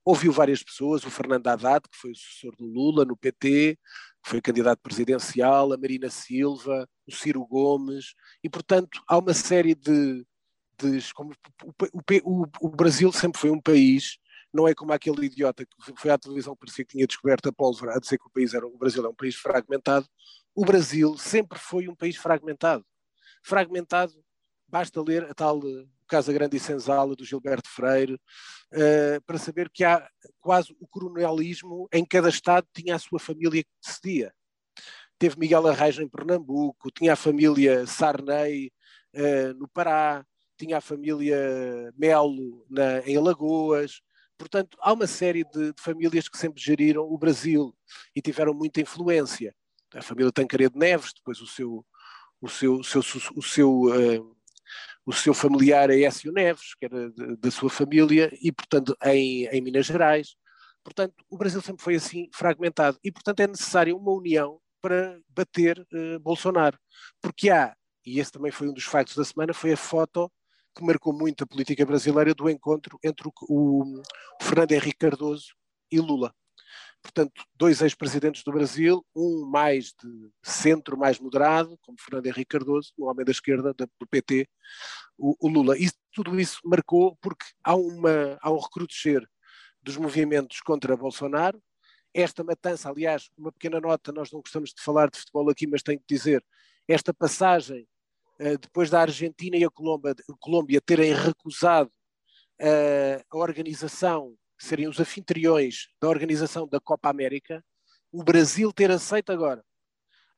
Ouviu 0.04 0.32
várias 0.32 0.62
pessoas, 0.62 1.04
o 1.04 1.10
Fernando 1.10 1.46
Haddad, 1.46 1.86
que 1.90 1.98
foi 1.98 2.12
o 2.12 2.14
sucessor 2.14 2.54
do 2.56 2.64
Lula 2.64 3.04
no 3.04 3.16
PT, 3.16 3.78
que 4.22 4.30
foi 4.30 4.40
candidato 4.40 4.80
presidencial, 4.80 5.72
a 5.72 5.76
Marina 5.76 6.08
Silva, 6.08 6.88
o 7.06 7.12
Ciro 7.12 7.44
Gomes, 7.44 8.14
e 8.42 8.48
portanto 8.48 9.02
há 9.06 9.18
uma 9.18 9.34
série 9.34 9.74
de. 9.74 10.24
Como, 11.14 11.32
o, 11.64 11.72
o, 12.24 12.46
o, 12.60 12.68
Brasil 12.68 13.12
sempre 13.12 13.40
foi 13.40 13.50
um 13.50 13.60
país 13.60 14.18
não 14.52 14.66
é 14.66 14.74
como 14.74 14.92
aquele 14.92 15.26
idiota 15.26 15.66
que 15.66 15.92
foi 15.96 16.10
à 16.10 16.18
televisão 16.18 16.54
que 16.54 16.60
parecia 16.60 16.84
que 16.84 16.92
tinha 16.92 17.06
descoberto 17.06 17.48
a 17.48 17.52
pólvora 17.52 17.94
a 17.94 17.98
dizer 17.98 18.18
que 18.18 18.26
o 18.26 18.30
país 18.30 18.54
era 18.54 18.66
o 18.66 18.78
Brasil 18.78 19.04
é 19.04 19.08
um 19.08 19.14
país 19.14 19.34
fragmentado. 19.34 20.06
O 20.54 20.64
Brasil 20.64 21.16
sempre 21.18 21.58
foi 21.58 21.88
um 21.88 21.94
país 21.94 22.16
fragmentado. 22.16 22.84
Fragmentado 23.42 24.14
basta 24.66 25.02
ler 25.02 25.24
a 25.24 25.34
tal 25.34 25.58
uh, 25.58 25.88
Casa 26.08 26.32
Grande 26.32 26.56
e 26.56 26.60
Senzala 26.60 27.14
do 27.14 27.24
Gilberto 27.24 27.68
Freire 27.68 28.14
uh, 28.14 29.20
para 29.26 29.38
saber 29.38 29.70
que 29.70 29.84
há 29.84 30.08
quase 30.40 30.74
o 30.80 30.86
coronelismo 30.88 31.88
em 31.92 32.04
cada 32.04 32.28
estado 32.28 32.66
tinha 32.72 32.94
a 32.94 32.98
sua 32.98 33.18
família 33.18 33.62
que 33.62 33.70
decidia. 33.84 34.32
Teve 35.18 35.38
Miguel 35.38 35.66
Arraes 35.66 35.98
em 35.98 36.08
Pernambuco, 36.08 36.90
tinha 36.90 37.14
a 37.14 37.16
família 37.16 37.86
Sarney 37.86 38.72
uh, 39.14 39.54
no 39.58 39.68
Pará, 39.68 40.24
tinha 40.57 40.79
a 40.79 40.81
família 40.81 41.37
Melo 41.97 42.64
na, 42.69 43.01
em 43.01 43.16
Alagoas. 43.16 44.01
Portanto, 44.38 44.77
há 44.81 44.92
uma 44.92 45.07
série 45.07 45.45
de, 45.45 45.73
de, 45.73 45.83
famílias 45.83 46.29
que 46.29 46.38
sempre 46.38 46.62
geriram 46.62 47.03
o 47.03 47.19
Brasil 47.19 47.75
e 48.14 48.21
tiveram 48.21 48.53
muita 48.53 48.81
influência. 48.81 49.55
A 49.95 50.03
família 50.03 50.33
Tancredo 50.33 50.79
Neves, 50.79 51.12
depois 51.14 51.40
o 51.40 51.47
seu, 51.47 51.85
o 52.40 52.49
seu, 52.49 52.75
o 52.75 52.85
seu, 52.85 53.03
o 53.35 53.42
seu 53.42 53.71
uh, 53.85 54.37
o 55.07 55.12
seu 55.12 55.33
familiar 55.33 55.88
é 55.88 56.03
Écio 56.03 56.33
Neves, 56.33 56.75
que 56.75 56.85
era 56.85 57.11
da 57.38 57.51
sua 57.51 57.71
família, 57.71 58.29
e, 58.42 58.51
portanto, 58.51 58.97
em, 59.05 59.47
em 59.47 59.61
Minas 59.61 59.87
Gerais. 59.87 60.35
Portanto, 60.83 61.14
o 61.31 61.38
Brasil 61.38 61.62
sempre 61.62 61.83
foi 61.83 61.95
assim 61.95 62.29
fragmentado 62.35 62.99
e, 63.05 63.12
portanto, 63.12 63.40
é 63.40 63.47
necessária 63.47 63.95
uma 63.95 64.12
união 64.12 64.61
para 64.81 65.21
bater 65.29 65.79
uh, 65.81 66.19
Bolsonaro. 66.19 66.79
Porque 67.21 67.51
há, 67.51 67.77
e 68.05 68.19
esse 68.19 68.33
também 68.33 68.51
foi 68.51 68.69
um 68.69 68.73
dos 68.73 68.85
factos 68.85 69.16
da 69.16 69.25
semana, 69.25 69.55
foi 69.55 69.73
a 69.73 69.77
foto 69.77 70.31
que 70.76 70.84
marcou 70.84 71.12
muito 71.12 71.42
a 71.42 71.46
política 71.46 71.86
brasileira 71.86 72.34
do 72.34 72.50
encontro 72.50 72.98
entre 73.02 73.26
o, 73.26 73.32
o, 73.48 74.02
Fernando 74.42 74.72
Henrique 74.72 74.98
Cardoso 74.98 75.54
e 75.90 75.98
Lula. 75.98 76.34
Portanto, 77.02 77.44
dois 77.54 77.80
ex-presidentes 77.80 78.42
do 78.42 78.52
Brasil, 78.52 79.04
um 79.14 79.46
mais 79.46 79.86
de 79.86 80.30
centro, 80.44 80.98
mais 80.98 81.18
moderado, 81.18 81.78
como 81.80 82.00
Fernando 82.00 82.26
Henrique 82.26 82.58
Cardoso, 82.58 82.92
um 82.98 83.06
homem 83.06 83.24
da 83.24 83.32
esquerda 83.32 83.72
do 83.72 84.06
PT, 84.10 84.48
o, 85.16 85.36
o 85.40 85.48
Lula. 85.48 85.78
E 85.78 85.88
tudo 86.12 86.38
isso 86.38 86.60
marcou 86.64 87.16
porque 87.22 87.46
há, 87.64 87.74
uma, 87.74 88.36
há 88.42 88.50
um 88.50 88.58
recrudescer 88.58 89.26
dos 89.80 89.96
movimentos 89.96 90.60
contra 90.60 90.96
Bolsonaro. 90.96 91.62
Esta 92.12 92.42
matança, 92.42 92.90
aliás, 92.90 93.30
uma 93.38 93.52
pequena 93.52 93.80
nota, 93.80 94.12
nós 94.12 94.30
não 94.32 94.40
gostamos 94.40 94.70
de 94.74 94.82
falar 94.82 95.08
de 95.08 95.18
futebol 95.18 95.48
aqui, 95.48 95.66
mas 95.66 95.82
tenho 95.82 95.98
que 95.98 96.06
dizer, 96.08 96.44
esta 96.88 97.14
passagem, 97.14 97.86
depois 98.61 98.90
da 98.90 99.01
Argentina 99.01 99.57
e 99.57 99.64
a 99.64 99.70
Colômbia, 99.70 100.14
Colômbia 100.38 100.81
terem 100.81 101.12
recusado 101.14 101.90
uh, 102.61 103.25
a 103.31 103.37
organização, 103.37 104.35
serem 104.59 104.88
os 104.88 105.01
anfitriões 105.01 105.88
da 106.01 106.09
organização 106.09 106.68
da 106.68 106.81
Copa 106.81 107.09
América, 107.09 107.64
o 108.12 108.22
Brasil 108.22 108.72
ter 108.72 108.90
aceito 108.90 109.33
agora 109.33 109.64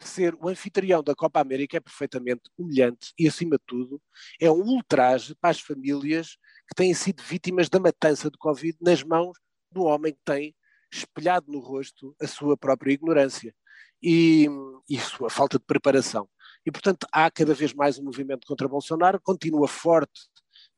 ser 0.01 0.35
o 0.41 0.49
anfitrião 0.49 1.03
da 1.03 1.15
Copa 1.15 1.41
América 1.41 1.77
é 1.77 1.81
perfeitamente 1.81 2.43
humilhante 2.57 3.13
e, 3.19 3.27
acima 3.27 3.57
de 3.57 3.65
tudo, 3.67 4.01
é 4.41 4.51
um 4.51 4.63
ultraje 4.63 5.35
para 5.35 5.51
as 5.51 5.61
famílias 5.61 6.37
que 6.69 6.75
têm 6.77 6.95
sido 6.95 7.23
vítimas 7.23 7.69
da 7.69 7.81
matança 7.81 8.31
do 8.31 8.39
Covid 8.39 8.77
nas 8.81 9.03
mãos 9.03 9.39
do 9.73 9.83
homem 9.83 10.13
que 10.13 10.21
tem 10.25 10.55
espelhado 10.93 11.51
no 11.51 11.59
rosto 11.59 12.15
a 12.21 12.27
sua 12.27 12.57
própria 12.57 12.93
ignorância 12.93 13.55
e, 14.03 14.47
e 14.89 14.97
a 14.97 15.03
sua 15.03 15.29
falta 15.29 15.59
de 15.59 15.65
preparação. 15.65 16.29
E, 16.69 16.71
portanto, 16.71 17.07
há 17.11 17.31
cada 17.31 17.55
vez 17.55 17.73
mais 17.73 17.99
um 17.99 18.05
movimento 18.05 18.47
contra 18.47 18.69
Bolsonaro, 18.69 19.19
continua 19.19 19.67
forte 19.67 20.29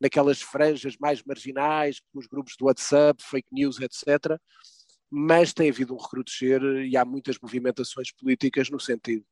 naquelas 0.01 0.41
franjas 0.41 0.97
mais 1.01 1.21
marginais, 1.25 1.99
com 1.99 2.21
os 2.21 2.29
grupos 2.29 2.55
do 2.57 2.67
WhatsApp, 2.67 3.21
fake 3.21 3.49
news, 3.51 3.81
etc., 3.81 4.39
mas 5.11 5.53
tem 5.53 5.69
havido 5.69 5.93
um 5.93 5.97
recrudescer 5.97 6.63
e 6.63 6.97
há 6.97 7.05
muitas 7.05 7.41
movimentações 7.43 8.13
políticas 8.13 8.71
no 8.71 8.79
sentido 8.79 9.27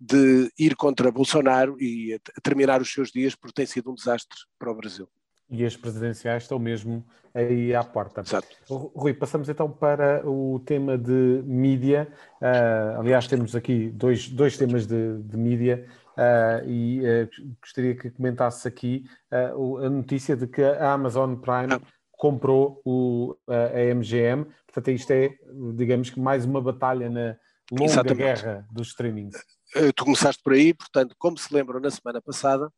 de 0.00 0.50
ir 0.58 0.74
contra 0.76 1.12
Bolsonaro 1.12 1.76
e 1.78 2.18
terminar 2.42 2.80
os 2.80 2.90
seus 2.90 3.10
dias, 3.10 3.34
porque 3.34 3.56
tem 3.56 3.66
sido 3.66 3.90
um 3.90 3.94
desastre 3.94 4.38
para 4.58 4.72
o 4.72 4.74
Brasil. 4.74 5.06
E 5.50 5.64
as 5.64 5.76
presidenciais 5.76 6.42
estão 6.42 6.58
mesmo 6.58 7.04
aí 7.34 7.74
à 7.74 7.82
porta. 7.82 8.20
Exato. 8.20 8.48
Rui, 8.68 9.14
passamos 9.14 9.48
então 9.48 9.70
para 9.70 10.22
o 10.28 10.60
tema 10.64 10.98
de 10.98 11.42
mídia. 11.44 12.08
Uh, 12.40 13.00
aliás, 13.00 13.26
temos 13.26 13.56
aqui 13.56 13.88
dois, 13.90 14.28
dois 14.28 14.56
temas 14.58 14.86
de, 14.86 15.22
de 15.22 15.36
mídia. 15.36 15.86
Uh, 16.16 16.68
e 16.68 17.00
uh, 17.00 17.56
gostaria 17.62 17.94
que 17.94 18.10
comentasse 18.10 18.66
aqui 18.66 19.04
a 19.30 19.88
notícia 19.88 20.36
de 20.36 20.46
que 20.46 20.62
a 20.62 20.92
Amazon 20.92 21.36
Prime 21.36 21.80
comprou 22.10 22.82
o, 22.84 23.36
a 23.46 23.94
MGM 23.94 24.46
Portanto, 24.78 24.94
isto 24.94 25.10
é, 25.10 25.30
digamos 25.74 26.10
que 26.10 26.20
mais 26.20 26.44
uma 26.44 26.60
batalha 26.60 27.10
na 27.10 27.36
longa 27.70 27.84
Exatamente. 27.84 28.18
guerra 28.18 28.66
dos 28.70 28.88
streamings. 28.88 29.34
Eh, 29.74 29.92
tu 29.92 30.04
começaste 30.04 30.42
por 30.42 30.52
aí, 30.52 30.72
portanto, 30.72 31.16
como 31.18 31.36
se 31.36 31.52
lembram, 31.52 31.80
na 31.80 31.90
semana 31.90 32.22
passada 32.22 32.72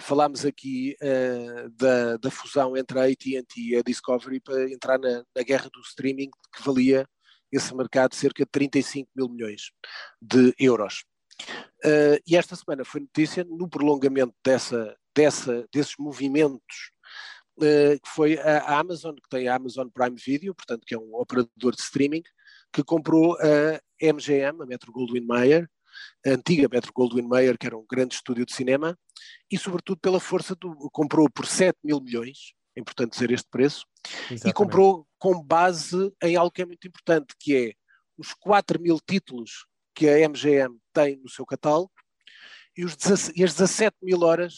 falámos 0.00 0.44
aqui 0.44 0.96
uh, 1.02 1.70
da, 1.70 2.16
da, 2.16 2.30
fusão 2.30 2.76
entre 2.76 2.98
a 2.98 3.04
AT&T 3.04 3.60
e 3.60 3.76
a 3.76 3.82
Discovery 3.82 4.40
para 4.40 4.70
entrar 4.70 4.98
na, 4.98 5.24
na, 5.34 5.42
guerra 5.42 5.70
do 5.72 5.80
streaming 5.80 6.30
que 6.54 6.62
valia 6.62 7.06
esse 7.50 7.74
mercado 7.74 8.14
cerca 8.14 8.44
de 8.44 8.50
35 8.50 9.08
mil 9.14 9.28
milhões 9.28 9.70
de 10.20 10.52
euros. 10.58 11.04
Uh, 11.84 12.18
e 12.26 12.36
esta 12.36 12.56
semana 12.56 12.84
foi 12.84 13.00
notícia 13.00 13.44
no 13.44 13.68
prolongamento 13.68 14.34
dessa, 14.44 14.96
dessa, 15.14 15.66
desses 15.72 15.94
movimentos 15.98 16.92
eh, 17.62 17.98
que 18.02 18.08
foi 18.08 18.38
a 18.38 18.78
Amazon, 18.78 19.14
que 19.14 19.28
tem 19.28 19.46
a 19.46 19.54
Amazon 19.54 19.88
Prime 19.88 20.16
Video, 20.16 20.54
portanto, 20.54 20.84
que 20.84 20.94
é 20.94 20.98
um 20.98 21.14
operador 21.14 21.74
de 21.74 21.80
streaming, 21.80 22.22
que 22.72 22.82
comprou 22.82 23.36
a 23.38 23.80
MGM, 24.02 24.62
a 24.62 24.66
Metro 24.66 24.92
Goldwyn 24.92 25.24
Mayer, 25.24 25.70
a 26.26 26.30
antiga 26.30 26.68
Metro 26.70 26.92
Goldwyn 26.92 27.26
Mayer, 27.26 27.58
que 27.58 27.66
era 27.66 27.76
um 27.76 27.86
grande 27.88 28.14
estúdio 28.14 28.46
de 28.46 28.54
cinema, 28.54 28.98
e 29.50 29.58
sobretudo 29.58 29.98
pela 30.00 30.20
força 30.20 30.54
do. 30.54 30.74
comprou 30.92 31.28
por 31.30 31.46
7 31.46 31.76
mil 31.82 32.00
milhões, 32.00 32.54
é 32.76 32.80
importante 32.80 33.12
dizer 33.12 33.30
este 33.30 33.48
preço, 33.50 33.86
Exatamente. 34.30 34.48
e 34.48 34.52
comprou 34.52 35.06
com 35.18 35.42
base 35.42 36.12
em 36.22 36.36
algo 36.36 36.50
que 36.50 36.62
é 36.62 36.66
muito 36.66 36.86
importante, 36.86 37.34
que 37.38 37.56
é 37.56 37.72
os 38.18 38.32
4 38.34 38.80
mil 38.80 38.98
títulos 39.00 39.66
que 39.94 40.08
a 40.08 40.28
MGM 40.28 40.76
tem 40.92 41.16
no 41.16 41.28
seu 41.28 41.46
catálogo 41.46 41.92
e, 42.76 42.84
os, 42.84 42.96
e 43.34 43.44
as 43.44 43.54
17 43.54 43.96
mil 44.02 44.22
horas 44.22 44.54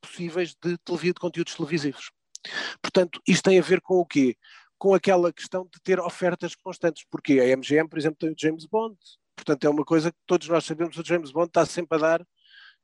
possíveis 0.00 0.54
de, 0.54 0.72
de 0.72 1.14
conteúdos 1.14 1.54
televisivos. 1.54 2.10
Portanto, 2.80 3.20
isto 3.26 3.42
tem 3.42 3.58
a 3.58 3.62
ver 3.62 3.80
com 3.80 3.96
o 3.96 4.06
quê? 4.06 4.36
Com 4.78 4.94
aquela 4.94 5.32
questão 5.32 5.64
de 5.64 5.80
ter 5.82 6.00
ofertas 6.00 6.54
constantes, 6.54 7.04
porque 7.10 7.40
a 7.40 7.56
MGM, 7.56 7.88
por 7.88 7.98
exemplo, 7.98 8.18
tem 8.18 8.30
o 8.30 8.36
James 8.38 8.64
Bond, 8.64 8.96
portanto 9.44 9.64
é 9.64 9.70
uma 9.70 9.84
coisa 9.84 10.12
que 10.12 10.18
todos 10.26 10.48
nós 10.48 10.64
sabemos, 10.64 10.96
o 10.96 11.04
James 11.04 11.32
Bond 11.32 11.48
está 11.48 11.64
sempre 11.64 11.96
a 11.98 12.00
dar 12.00 12.26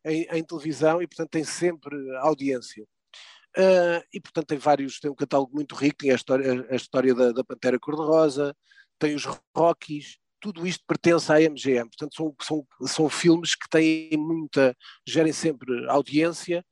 em, 0.05 0.23
em 0.31 0.45
televisão 0.45 1.03
e 1.03 1.07
portanto 1.07 1.31
tem 1.31 1.45
sempre 1.45 1.95
audiência. 2.19 2.85
Uh, 3.57 4.05
e 4.13 4.21
portanto 4.21 4.47
tem 4.47 4.59
vários, 4.59 5.01
tem 5.01 5.11
um 5.11 5.15
catálogo 5.15 5.55
muito 5.55 5.75
rico, 5.75 5.99
tem 5.99 6.11
a 6.11 6.15
história, 6.15 6.67
a 6.71 6.77
história 6.77 7.15
da, 7.15 7.33
da 7.33 7.45
Pantera 7.45 7.79
Cor-de-Rosa, 7.79 8.55
tem 8.99 9.15
os 9.15 9.25
Rockies, 9.57 10.19
tudo 10.41 10.67
isto 10.67 10.85
pertence 10.87 11.33
à 11.33 11.37
MGM, 11.41 11.89
portanto 11.89 12.15
são, 12.15 12.35
são, 12.43 12.67
são 12.87 13.09
filmes 13.09 13.55
que 13.55 13.69
têm 13.71 14.11
muita, 14.17 14.77
gerem 15.07 15.33
sempre 15.33 15.89
audiência, 15.89 16.65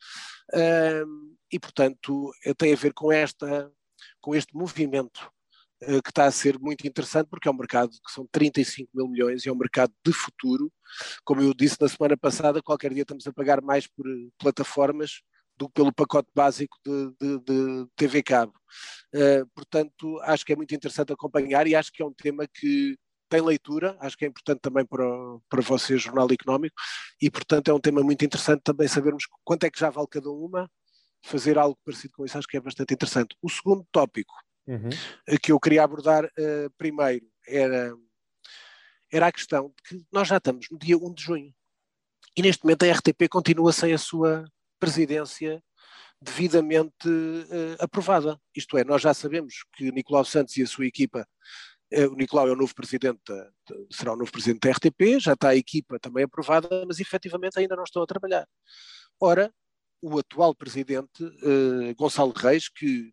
uh, 0.52 1.34
e, 1.50 1.58
portanto, 1.58 2.32
tem 2.58 2.72
a 2.72 2.76
ver 2.76 2.92
com, 2.92 3.12
esta, 3.12 3.70
com 4.20 4.34
este 4.34 4.54
movimento 4.56 5.30
que 6.02 6.10
está 6.10 6.26
a 6.26 6.30
ser 6.30 6.58
muito 6.58 6.86
interessante, 6.86 7.28
porque 7.28 7.48
é 7.48 7.50
um 7.50 7.56
mercado 7.56 7.90
que 7.90 8.12
são 8.12 8.26
35 8.30 8.90
mil 8.94 9.08
milhões, 9.08 9.46
é 9.46 9.52
um 9.52 9.56
mercado 9.56 9.92
de 10.04 10.12
futuro. 10.12 10.72
Como 11.24 11.42
eu 11.42 11.54
disse 11.54 11.76
na 11.80 11.88
semana 11.88 12.16
passada, 12.16 12.62
qualquer 12.62 12.92
dia 12.92 13.02
estamos 13.02 13.26
a 13.26 13.32
pagar 13.32 13.60
mais 13.62 13.86
por 13.86 14.04
plataformas 14.38 15.22
do 15.56 15.68
que 15.68 15.74
pelo 15.74 15.92
pacote 15.92 16.28
básico 16.34 16.76
de, 16.84 17.14
de, 17.20 17.38
de 17.40 17.86
TV 17.96 18.22
Cabo. 18.22 18.52
Uh, 19.14 19.46
portanto, 19.54 20.18
acho 20.22 20.44
que 20.44 20.52
é 20.52 20.56
muito 20.56 20.74
interessante 20.74 21.12
acompanhar 21.12 21.66
e 21.66 21.74
acho 21.74 21.92
que 21.92 22.02
é 22.02 22.06
um 22.06 22.12
tema 22.12 22.46
que 22.52 22.96
tem 23.28 23.40
leitura, 23.40 23.96
acho 24.00 24.16
que 24.16 24.24
é 24.24 24.28
importante 24.28 24.60
também 24.60 24.84
para, 24.84 25.04
para 25.48 25.62
você, 25.62 25.96
Jornal 25.96 26.28
Económico, 26.30 26.74
e 27.20 27.30
portanto 27.30 27.68
é 27.68 27.74
um 27.74 27.80
tema 27.80 28.02
muito 28.02 28.24
interessante 28.24 28.62
também 28.62 28.86
sabermos 28.86 29.24
quanto 29.44 29.64
é 29.64 29.70
que 29.70 29.78
já 29.78 29.90
vale 29.90 30.06
cada 30.08 30.30
uma, 30.30 30.70
fazer 31.24 31.58
algo 31.58 31.78
parecido 31.84 32.12
com 32.16 32.24
isso, 32.24 32.36
acho 32.36 32.46
que 32.46 32.56
é 32.56 32.60
bastante 32.60 32.92
interessante. 32.94 33.34
O 33.42 33.48
segundo 33.48 33.84
tópico 33.90 34.34
uhum. 34.66 34.90
que 35.42 35.52
eu 35.52 35.60
queria 35.60 35.84
abordar 35.84 36.24
uh, 36.24 36.70
primeiro 36.76 37.26
era, 37.46 37.94
era 39.12 39.26
a 39.26 39.32
questão 39.32 39.68
de 39.68 39.82
que 39.98 40.06
nós 40.12 40.28
já 40.28 40.38
estamos 40.38 40.66
no 40.70 40.78
dia 40.78 40.96
1 40.96 41.14
de 41.14 41.22
junho 41.22 41.54
e 42.36 42.42
neste 42.42 42.64
momento 42.64 42.84
a 42.84 42.92
RTP 42.92 43.28
continua 43.30 43.72
sem 43.72 43.92
a 43.92 43.98
sua 43.98 44.44
presidência 44.78 45.62
devidamente 46.20 47.08
uh, 47.08 47.76
aprovada. 47.78 48.40
Isto 48.56 48.78
é, 48.78 48.84
nós 48.84 49.02
já 49.02 49.12
sabemos 49.12 49.64
que 49.74 49.92
Nicolau 49.92 50.24
Santos 50.24 50.56
e 50.56 50.62
a 50.62 50.66
sua 50.66 50.86
equipa, 50.86 51.26
uh, 51.92 52.08
o 52.12 52.16
Nicolau 52.16 52.48
é 52.48 52.52
o 52.52 52.56
novo 52.56 52.74
presidente, 52.74 53.20
da, 53.28 53.50
será 53.92 54.14
o 54.14 54.16
novo 54.16 54.32
presidente 54.32 54.60
da 54.60 54.70
RTP, 54.70 55.20
já 55.20 55.34
está 55.34 55.50
a 55.50 55.56
equipa 55.56 55.98
também 56.00 56.24
aprovada, 56.24 56.84
mas 56.86 56.98
efetivamente 56.98 57.58
ainda 57.58 57.76
não 57.76 57.84
estão 57.84 58.02
a 58.02 58.06
trabalhar. 58.06 58.46
Ora, 59.20 59.52
o 60.02 60.18
atual 60.18 60.54
presidente, 60.54 61.22
uh, 61.22 61.94
Gonçalo 61.96 62.32
Reis, 62.32 62.68
que 62.68 63.12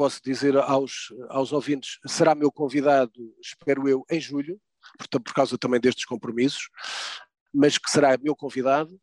posso 0.00 0.18
dizer 0.24 0.56
aos, 0.56 1.12
aos 1.28 1.52
ouvintes, 1.52 1.98
será 2.06 2.34
meu 2.34 2.50
convidado, 2.50 3.12
espero 3.38 3.86
eu, 3.86 4.02
em 4.10 4.18
julho, 4.18 4.58
portanto, 4.96 5.24
por 5.24 5.34
causa 5.34 5.58
também 5.58 5.78
destes 5.78 6.06
compromissos, 6.06 6.70
mas 7.52 7.76
que 7.76 7.90
será 7.90 8.16
meu 8.16 8.34
convidado. 8.34 8.94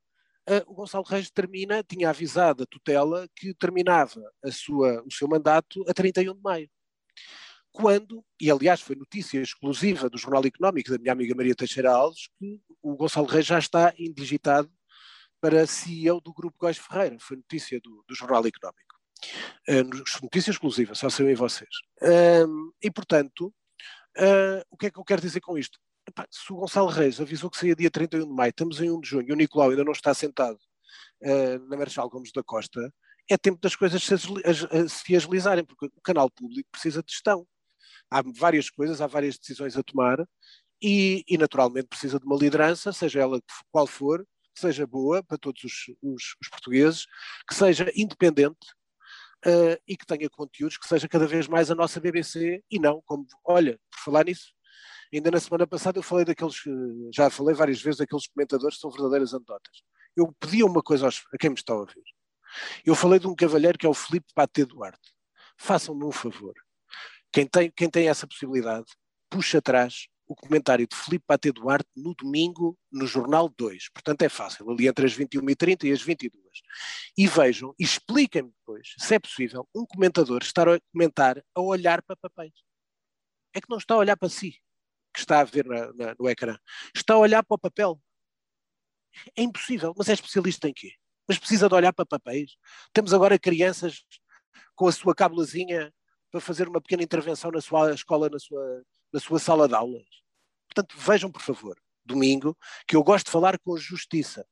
Uh, 0.50 0.66
o 0.66 0.74
Gonçalo 0.74 1.04
Reis 1.04 1.30
termina, 1.30 1.84
tinha 1.84 2.10
avisado 2.10 2.64
a 2.64 2.66
tutela 2.66 3.30
que 3.36 3.54
terminava 3.54 4.20
a 4.44 4.52
sua, 4.52 5.04
o 5.06 5.12
seu 5.14 5.28
mandato 5.28 5.88
a 5.88 5.94
31 5.94 6.34
de 6.34 6.42
maio. 6.42 6.70
Quando, 7.72 8.26
e 8.42 8.50
aliás 8.50 8.82
foi 8.82 8.96
notícia 8.96 9.40
exclusiva 9.40 10.10
do 10.10 10.18
Jornal 10.18 10.46
Económico 10.46 10.90
da 10.90 10.98
minha 10.98 11.14
amiga 11.14 11.36
Maria 11.36 11.54
Teixeira 11.54 11.92
Alves, 11.92 12.28
que 12.40 12.60
o 12.82 12.96
Gonçalo 12.96 13.28
Reis 13.28 13.46
já 13.46 13.60
está 13.60 13.94
indigitado 14.00 14.72
para 15.40 15.68
CEO 15.68 16.20
do 16.20 16.34
Grupo 16.34 16.58
Góis 16.58 16.80
Ferreira. 16.80 17.18
Foi 17.20 17.38
notícia 17.38 17.80
do, 17.80 18.04
do 18.08 18.16
Jornal 18.16 18.44
Económico. 18.48 18.97
Uh, 19.70 19.84
notícia 20.22 20.52
exclusiva, 20.52 20.96
só 20.96 21.10
sabem 21.10 21.36
vocês. 21.36 21.70
E, 22.82 22.92
portanto, 22.92 23.54
uh, 24.18 24.62
o 24.70 24.78
que 24.78 24.88
é 24.88 24.92
que 24.92 25.00
eu 25.00 25.04
quero 25.04 25.22
dizer 25.22 25.42
com 25.42 25.58
isto? 25.58 25.80
Se 26.32 26.54
o 26.54 26.58
Gonçalo 26.58 26.88
Reis 26.88 27.20
avisou 27.20 27.50
que 27.50 27.58
saía 27.58 27.76
dia 27.76 27.92
31 27.92 28.28
de 28.28 28.34
maio, 28.34 28.50
estamos 28.50 28.80
em 28.82 28.90
1 28.90 29.02
de 29.02 29.10
junho, 29.10 29.30
e 29.30 29.34
o 29.34 29.36
Nicolau 29.36 29.70
ainda 29.70 29.84
não 29.84 29.92
está 29.92 30.14
sentado 30.14 30.58
ah, 31.24 31.60
na 31.68 31.78
Marechal 31.78 32.10
Gomes 32.10 32.32
da 32.32 32.44
Costa, 32.44 32.94
é 33.30 33.38
tempo 33.38 33.60
das 33.60 33.76
coisas 33.76 34.02
se, 34.02 34.16
se 34.90 35.16
agilizarem, 35.16 35.66
porque 35.66 35.88
o 35.88 36.02
canal 36.02 36.30
público 36.30 36.70
precisa 36.72 37.04
de 37.04 37.12
gestão. 37.12 37.46
Há 38.10 38.22
várias 38.22 38.70
coisas, 38.70 39.02
há 39.02 39.08
várias 39.08 39.38
decisões 39.38 39.76
a 39.76 39.84
tomar, 39.84 40.26
e, 40.82 41.26
e, 41.28 41.38
naturalmente 41.38 41.88
precisa 41.88 42.20
de 42.20 42.26
uma 42.26 42.38
liderança, 42.38 42.94
seja 42.94 43.20
ela 43.20 43.42
qual 43.72 43.88
for, 43.88 44.26
que 44.54 44.62
seja 44.62 44.88
boa 44.88 45.24
para 45.24 45.38
todos 45.38 45.64
os, 45.64 45.74
os, 46.02 46.36
os 46.42 46.50
portugueses, 46.50 47.06
que 47.48 47.56
seja 47.56 47.92
independente, 47.96 48.58
uh, 49.46 49.82
e 49.88 49.96
que 49.96 50.06
tenha 50.06 50.30
conteúdos 50.30 50.78
que 50.78 50.88
seja 50.88 51.08
cada 51.08 51.28
vez 51.28 51.48
mais 51.48 51.70
a 51.70 51.76
nossa 51.76 52.00
BBC 52.00 52.64
e 52.70 52.80
não 52.80 53.02
como, 53.06 53.26
olha, 53.44 53.80
por 53.90 54.00
falar 54.00 54.26
nisso, 54.26 54.54
ainda 55.14 55.32
na 55.32 55.40
semana 55.40 55.68
passada 55.68 56.00
eu 56.00 56.04
falei 56.04 56.26
daqueles, 56.26 56.56
já 57.14 57.30
falei 57.30 57.56
várias 57.56 57.82
vezes 57.82 58.00
daqueles 58.00 58.28
comentadores 58.28 58.76
que 58.76 58.82
são 58.82 58.92
verdadeiras 58.92 59.34
anedotas. 59.34 59.84
Eu 60.16 60.34
pedi 60.40 60.64
uma 60.64 60.82
coisa 60.82 61.06
aos, 61.06 61.24
a 61.34 61.38
quem 61.38 61.50
me 61.50 61.56
está 61.56 61.74
a 61.74 61.78
ouvir. 61.78 62.04
Eu 62.86 62.96
falei 62.96 63.20
de 63.20 63.28
um 63.28 63.36
cavalheiro 63.36 63.78
que 63.78 63.86
é 63.86 63.90
o 63.90 63.94
Filipe 63.94 64.28
Patê 64.34 64.66
Duarte. 64.66 65.14
Façam-me 65.58 66.06
um 66.06 66.12
favor. 66.12 66.54
Quem 67.32 67.46
tem, 67.46 67.72
quem 67.72 67.90
tem 67.90 68.10
essa 68.10 68.26
possibilidade, 68.26 68.86
puxa 69.30 69.60
atrás 69.60 70.08
o 70.28 70.36
comentário 70.36 70.86
de 70.86 70.96
Filipe 70.96 71.26
Patê 71.26 71.52
Duarte 71.52 71.90
no 71.96 72.14
domingo 72.14 72.78
no 72.92 73.08
Jornal 73.08 73.50
2. 73.58 73.90
Portanto, 73.90 74.22
é 74.24 74.30
fácil, 74.30 74.70
ali 74.70 74.88
entre 74.88 75.06
as 75.06 75.18
21h30 75.18 75.86
e 75.86 75.92
as 75.92 76.02
22 76.02 76.44
E 77.18 77.28
vejam, 77.28 77.74
expliquem-me 77.80 78.52
depois, 78.60 78.94
se 78.98 79.16
é 79.16 79.20
possível, 79.20 79.68
um 79.74 79.86
comentador 79.86 80.42
estar 80.44 80.68
a 80.68 80.80
comentar 80.92 81.42
a 81.56 81.62
olhar 81.62 82.02
para 82.04 82.16
papéis. 82.18 82.54
É 83.54 83.62
que 83.62 83.70
não 83.70 83.78
está 83.78 83.94
a 83.94 83.98
olhar 83.98 84.18
para 84.18 84.30
si, 84.30 84.52
que 85.14 85.20
está 85.20 85.40
a 85.40 85.46
ver 85.46 85.66
na, 85.66 85.94
na, 85.94 86.16
no 86.20 86.30
ecrã. 86.30 86.58
Está 86.94 87.14
a 87.14 87.18
olhar 87.18 87.44
para 87.44 87.56
o 87.56 87.60
papel. 87.60 88.00
É 89.36 89.42
impossível, 89.42 89.94
mas 89.98 90.10
é 90.10 90.14
especialista 90.14 90.68
em 90.68 90.74
quê? 90.74 90.92
Mas 91.28 91.40
precisa 91.40 91.70
de 91.70 91.74
olhar 91.74 91.94
para 91.94 92.06
papéis. 92.06 92.58
Temos 92.94 93.14
agora 93.14 93.40
crianças 93.40 94.06
com 94.76 94.88
a 94.88 94.92
sua 94.92 95.16
cabulazinha 95.16 95.92
para 96.30 96.42
fazer 96.42 96.68
uma 96.68 96.82
pequena 96.82 97.04
intervenção 97.04 97.50
na 97.50 97.62
sua 97.62 97.94
escola, 97.94 98.30
na 98.30 98.38
sua, 98.38 98.84
na 99.12 99.20
sua 99.20 99.40
sala 99.40 99.68
de 99.68 99.76
aulas. 99.76 100.06
Portanto, 100.68 100.96
vejam, 100.98 101.32
por 101.32 101.42
favor, 101.42 101.78
domingo, 102.06 102.58
que 102.88 102.96
eu 102.96 103.04
gosto 103.04 103.26
de 103.26 103.32
falar 103.32 103.58
com 103.60 103.78
justiça. 103.78 104.46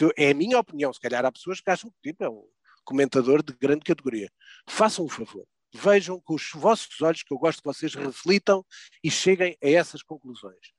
Eu, 0.00 0.12
é 0.16 0.30
a 0.30 0.34
minha 0.34 0.58
opinião, 0.58 0.92
se 0.92 1.00
calhar 1.00 1.24
há 1.24 1.32
pessoas 1.32 1.60
que 1.60 1.70
acham 1.70 1.90
que 1.90 2.10
tipo, 2.10 2.24
é 2.24 2.28
um 2.28 2.44
comentador 2.84 3.42
de 3.42 3.52
grande 3.52 3.84
categoria. 3.84 4.30
Façam 4.66 5.04
um 5.04 5.08
favor, 5.08 5.46
vejam 5.74 6.20
com 6.20 6.34
os 6.34 6.50
vossos 6.54 7.00
olhos, 7.00 7.22
que 7.22 7.32
eu 7.32 7.38
gosto 7.38 7.62
que 7.62 7.68
vocês 7.68 7.94
reflitam 7.94 8.64
e 9.02 9.10
cheguem 9.10 9.56
a 9.62 9.68
essas 9.68 10.02
conclusões. 10.02 10.72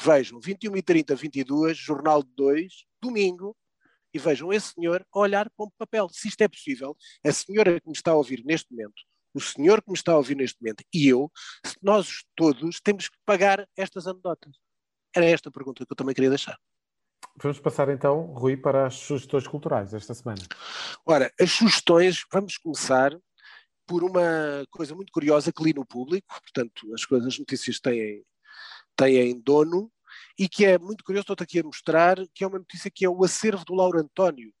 Vejam, 0.00 0.40
21 0.40 0.76
e 0.76 0.82
30, 0.82 1.14
22, 1.14 1.76
Jornal 1.76 2.22
2, 2.22 2.84
domingo, 3.02 3.56
e 4.14 4.18
vejam 4.18 4.52
esse 4.52 4.72
senhor 4.74 5.04
a 5.12 5.18
olhar 5.18 5.50
para 5.50 5.66
um 5.66 5.70
papel. 5.76 6.08
Se 6.08 6.28
isto 6.28 6.40
é 6.40 6.48
possível, 6.48 6.96
a 7.24 7.32
senhora 7.32 7.80
que 7.80 7.86
me 7.86 7.92
está 7.92 8.12
a 8.12 8.16
ouvir 8.16 8.42
neste 8.44 8.70
momento 8.72 9.02
o 9.34 9.40
senhor 9.40 9.82
que 9.82 9.90
me 9.90 9.96
está 9.96 10.12
a 10.12 10.16
ouvir 10.16 10.36
neste 10.36 10.60
momento 10.60 10.84
e 10.92 11.08
eu, 11.08 11.30
nós 11.82 12.24
todos 12.34 12.80
temos 12.80 13.08
que 13.08 13.16
pagar 13.24 13.68
estas 13.76 14.06
anedotas? 14.06 14.56
Era 15.14 15.26
esta 15.26 15.48
a 15.48 15.52
pergunta 15.52 15.84
que 15.84 15.92
eu 15.92 15.96
também 15.96 16.14
queria 16.14 16.30
deixar. 16.30 16.58
Vamos 17.40 17.60
passar 17.60 17.88
então, 17.88 18.22
Rui, 18.34 18.56
para 18.56 18.86
as 18.86 18.94
sugestões 18.94 19.46
culturais 19.46 19.94
esta 19.94 20.14
semana. 20.14 20.42
Ora, 21.06 21.32
as 21.40 21.52
sugestões, 21.52 22.24
vamos 22.32 22.58
começar 22.58 23.16
por 23.86 24.04
uma 24.04 24.66
coisa 24.70 24.94
muito 24.94 25.12
curiosa 25.12 25.52
que 25.52 25.62
li 25.62 25.72
no 25.72 25.86
público, 25.86 26.26
portanto, 26.28 26.92
as 26.94 27.04
coisas, 27.04 27.28
as 27.28 27.38
notícias 27.38 27.80
têm, 27.80 28.22
têm 28.94 29.40
dono, 29.40 29.90
e 30.38 30.48
que 30.48 30.64
é 30.64 30.78
muito 30.78 31.02
curioso, 31.02 31.32
estou 31.32 31.42
aqui 31.42 31.60
a 31.60 31.64
mostrar, 31.64 32.16
que 32.34 32.44
é 32.44 32.46
uma 32.46 32.58
notícia 32.58 32.90
que 32.90 33.04
é 33.04 33.08
o 33.08 33.24
acervo 33.24 33.64
do 33.64 33.74
Lauro 33.74 33.98
António. 33.98 34.52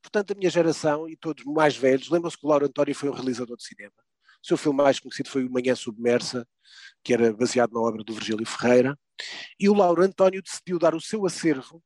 Portanto, 0.00 0.32
a 0.32 0.34
minha 0.34 0.50
geração 0.50 1.08
e 1.08 1.16
todos 1.16 1.44
mais 1.44 1.76
velhos 1.76 2.08
lembram-se 2.08 2.38
que 2.38 2.46
o 2.46 2.48
Lauro 2.48 2.66
António 2.66 2.94
foi 2.94 3.08
um 3.08 3.12
realizador 3.12 3.56
de 3.56 3.64
cinema. 3.64 3.92
O 4.42 4.46
seu 4.46 4.56
filme 4.56 4.82
mais 4.82 5.00
conhecido 5.00 5.28
foi 5.28 5.44
o 5.44 5.50
Manhã 5.50 5.74
Submersa, 5.74 6.46
que 7.02 7.12
era 7.12 7.32
baseado 7.32 7.72
na 7.72 7.80
obra 7.80 8.04
do 8.04 8.12
Virgílio 8.14 8.46
Ferreira, 8.46 8.98
e 9.58 9.68
o 9.68 9.74
Lauro 9.74 10.02
António 10.02 10.42
decidiu 10.42 10.78
dar 10.78 10.94
o 10.94 11.00
seu 11.00 11.26
acervo 11.26 11.82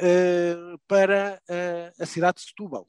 uh, 0.00 0.78
para 0.86 1.40
uh, 1.48 2.02
a 2.02 2.06
cidade 2.06 2.38
de 2.38 2.48
Setúbal. 2.48 2.88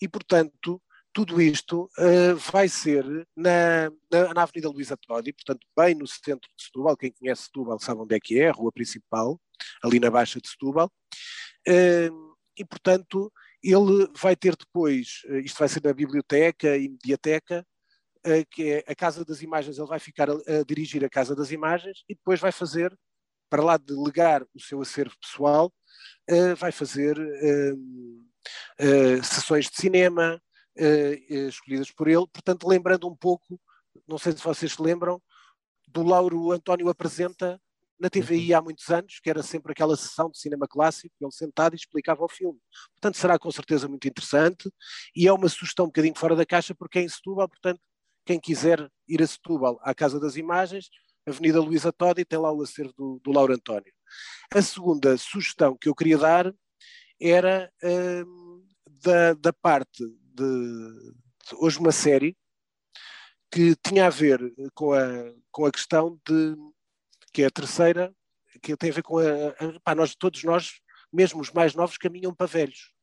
E, 0.00 0.08
portanto, 0.08 0.82
tudo 1.12 1.40
isto 1.40 1.90
uh, 1.98 2.36
vai 2.52 2.68
ser 2.68 3.04
na, 3.36 3.90
na, 4.10 4.34
na 4.34 4.42
Avenida 4.42 4.68
Luísa 4.68 4.96
Todi, 4.96 5.32
portanto, 5.32 5.66
bem 5.76 5.94
no 5.94 6.06
centro 6.06 6.50
de 6.56 6.64
Setúbal. 6.64 6.96
Quem 6.96 7.12
conhece 7.12 7.44
Setúbal 7.44 7.78
sabe 7.78 8.00
onde 8.00 8.14
é 8.14 8.20
que 8.20 8.40
é, 8.40 8.48
a 8.48 8.52
rua 8.52 8.72
principal, 8.72 9.40
ali 9.82 9.98
na 9.98 10.10
Baixa 10.10 10.40
de 10.40 10.48
Setúbal. 10.48 10.90
Uh, 11.66 12.34
e, 12.56 12.64
portanto, 12.64 13.32
ele 13.62 14.08
vai 14.16 14.36
ter 14.36 14.54
depois, 14.54 15.22
isto 15.42 15.58
vai 15.58 15.68
ser 15.68 15.82
na 15.82 15.92
biblioteca 15.92 16.76
e 16.76 16.88
mediateca, 16.88 17.66
que 18.50 18.72
é 18.72 18.84
a 18.86 18.94
Casa 18.94 19.24
das 19.24 19.42
Imagens, 19.42 19.78
ele 19.78 19.86
vai 19.86 19.98
ficar 19.98 20.30
a, 20.30 20.32
a, 20.32 20.64
dirigir 20.66 21.04
a 21.04 21.10
Casa 21.10 21.34
das 21.34 21.50
Imagens 21.50 22.02
e 22.08 22.14
depois 22.14 22.40
vai 22.40 22.52
fazer, 22.52 22.96
para 23.50 23.62
lá 23.62 23.76
de 23.76 23.92
legar 23.92 24.42
o 24.54 24.60
seu 24.60 24.80
acervo 24.80 25.14
pessoal, 25.20 25.72
uh, 26.30 26.56
vai 26.56 26.72
fazer 26.72 27.18
uh, 27.18 27.74
uh, 28.80 29.24
sessões 29.24 29.68
de 29.68 29.76
cinema 29.76 30.40
escolhidas 31.30 31.92
por 31.92 32.08
ele, 32.08 32.26
portanto, 32.32 32.66
lembrando 32.66 33.06
um 33.06 33.14
pouco, 33.14 33.60
não 34.08 34.18
sei 34.18 34.32
se 34.32 34.42
vocês 34.42 34.72
se 34.72 34.82
lembram, 34.82 35.22
do 35.86 36.02
Lauro 36.02 36.50
António 36.50 36.88
Apresenta 36.88 37.60
na 37.98 38.10
TVI 38.10 38.52
uhum. 38.52 38.58
há 38.58 38.62
muitos 38.62 38.88
anos, 38.90 39.20
que 39.20 39.30
era 39.30 39.42
sempre 39.42 39.72
aquela 39.72 39.96
sessão 39.96 40.28
de 40.30 40.38
cinema 40.38 40.66
clássico, 40.66 41.14
ele 41.20 41.30
sentado 41.30 41.74
e 41.74 41.76
explicava 41.76 42.24
o 42.24 42.28
filme. 42.28 42.58
Portanto, 42.94 43.16
será 43.16 43.38
com 43.38 43.50
certeza 43.50 43.88
muito 43.88 44.08
interessante 44.08 44.70
e 45.14 45.28
é 45.28 45.32
uma 45.32 45.48
sugestão 45.48 45.84
um 45.84 45.88
bocadinho 45.88 46.14
fora 46.16 46.34
da 46.34 46.44
caixa 46.44 46.74
porque 46.74 46.98
é 46.98 47.02
em 47.02 47.08
Setúbal, 47.08 47.48
portanto, 47.48 47.80
quem 48.24 48.40
quiser 48.40 48.90
ir 49.08 49.22
a 49.22 49.26
Setúbal, 49.26 49.78
à 49.82 49.94
Casa 49.94 50.18
das 50.18 50.36
Imagens, 50.36 50.88
Avenida 51.26 51.60
Luísa 51.60 51.92
Todi, 51.92 52.24
tem 52.24 52.38
lá 52.38 52.52
o 52.52 52.62
acervo 52.62 52.92
do, 52.96 53.20
do 53.22 53.32
Lauro 53.32 53.54
António. 53.54 53.92
A 54.52 54.62
segunda 54.62 55.16
sugestão 55.16 55.76
que 55.76 55.88
eu 55.88 55.94
queria 55.94 56.18
dar 56.18 56.54
era 57.20 57.72
hum, 58.26 58.66
da, 59.02 59.34
da 59.34 59.52
parte 59.52 60.04
de, 60.04 60.44
de, 60.44 61.54
hoje 61.54 61.78
uma 61.78 61.92
série 61.92 62.36
que 63.50 63.74
tinha 63.76 64.06
a 64.06 64.10
ver 64.10 64.40
com 64.74 64.92
a, 64.92 65.32
com 65.50 65.64
a 65.64 65.72
questão 65.72 66.20
de 66.26 66.56
que 67.32 67.42
é 67.42 67.46
a 67.46 67.50
terceira, 67.50 68.14
que 68.62 68.76
tem 68.76 68.90
a 68.90 68.94
ver 68.94 69.02
com 69.02 69.18
a, 69.18 69.48
a 69.48 69.80
pá, 69.80 69.94
nós, 69.94 70.14
todos 70.14 70.42
nós, 70.44 70.80
mesmo 71.12 71.40
os 71.40 71.50
mais 71.50 71.74
novos, 71.74 71.98
caminham 71.98 72.34
para 72.34 72.46
velhos 72.46 72.93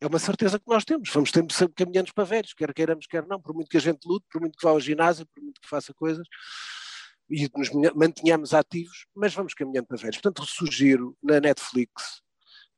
é 0.00 0.06
uma 0.06 0.18
certeza 0.18 0.58
que 0.58 0.68
nós 0.68 0.84
temos. 0.84 1.10
Vamos 1.10 1.30
sempre 1.30 1.74
caminhando 1.74 2.12
para 2.14 2.24
velhos, 2.24 2.54
quer 2.54 2.72
queiramos, 2.72 3.06
quer 3.06 3.26
não, 3.26 3.40
por 3.40 3.54
muito 3.54 3.68
que 3.68 3.76
a 3.76 3.80
gente 3.80 4.06
lute, 4.06 4.26
por 4.30 4.40
muito 4.40 4.56
que 4.56 4.64
vá 4.64 4.70
ao 4.70 4.80
ginásio, 4.80 5.26
por 5.26 5.42
muito 5.42 5.60
que 5.60 5.68
faça 5.68 5.92
coisas 5.94 6.26
e 7.30 7.48
nos 7.54 7.70
mantenhamos 7.94 8.54
ativos, 8.54 9.06
mas 9.14 9.34
vamos 9.34 9.54
caminhando 9.54 9.86
para 9.86 9.98
velhos. 9.98 10.16
Portanto, 10.16 10.46
sugiro 10.46 11.16
na 11.22 11.40
Netflix 11.40 12.22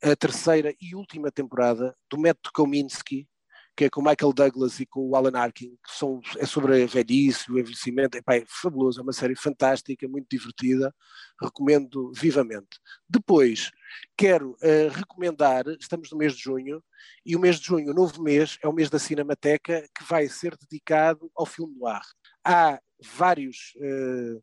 a 0.03 0.17
terceira 0.17 0.75
e 0.81 0.95
última 0.95 1.31
temporada 1.31 1.95
do 2.11 2.19
Método 2.19 2.51
Kominsky, 2.55 3.29
que 3.77 3.85
é 3.85 3.91
com 3.91 4.01
o 4.01 4.05
Michael 4.05 4.33
Douglas 4.33 4.79
e 4.81 4.87
com 4.87 5.09
o 5.09 5.17
Alan 5.17 5.39
Arkin, 5.39 5.71
que 5.71 5.97
são, 5.97 6.21
é 6.37 6.47
sobre 6.47 6.83
a 6.83 6.87
velhice, 6.87 7.51
o 7.51 7.59
envelhecimento, 7.59 8.19
é 8.19 8.45
fabuloso, 8.47 9.01
é 9.01 9.03
uma 9.03 9.13
série 9.13 9.35
fantástica, 9.35 10.07
muito 10.09 10.27
divertida, 10.31 10.95
recomendo 11.41 12.13
vivamente. 12.15 12.79
Depois, 13.09 13.71
quero 14.17 14.51
uh, 14.53 14.89
recomendar, 14.93 15.65
estamos 15.79 16.11
no 16.11 16.19
mês 16.19 16.35
de 16.35 16.43
junho, 16.43 16.83
e 17.25 17.35
o 17.35 17.41
mês 17.41 17.59
de 17.59 17.67
junho, 17.67 17.91
o 17.91 17.95
novo 17.95 18.23
mês, 18.23 18.59
é 18.63 18.69
o 18.69 18.73
mês 18.73 18.91
da 18.91 18.99
Cinemateca, 18.99 19.83
que 19.97 20.05
vai 20.05 20.29
ser 20.29 20.57
dedicado 20.57 21.31
ao 21.35 21.47
filme 21.47 21.75
noir. 21.79 22.03
Há 22.45 22.81
vários 23.03 23.75
uh, 23.77 24.43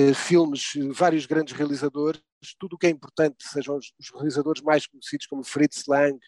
uh, 0.00 0.14
filmes, 0.14 0.72
vários 0.94 1.26
grandes 1.26 1.54
realizadores, 1.54 2.22
tudo 2.58 2.74
o 2.74 2.78
que 2.78 2.86
é 2.86 2.90
importante, 2.90 3.36
sejam 3.40 3.76
os, 3.76 3.92
os 3.98 4.10
realizadores 4.14 4.62
mais 4.62 4.86
conhecidos 4.86 5.26
como 5.26 5.44
Fritz 5.44 5.84
Lang, 5.86 6.18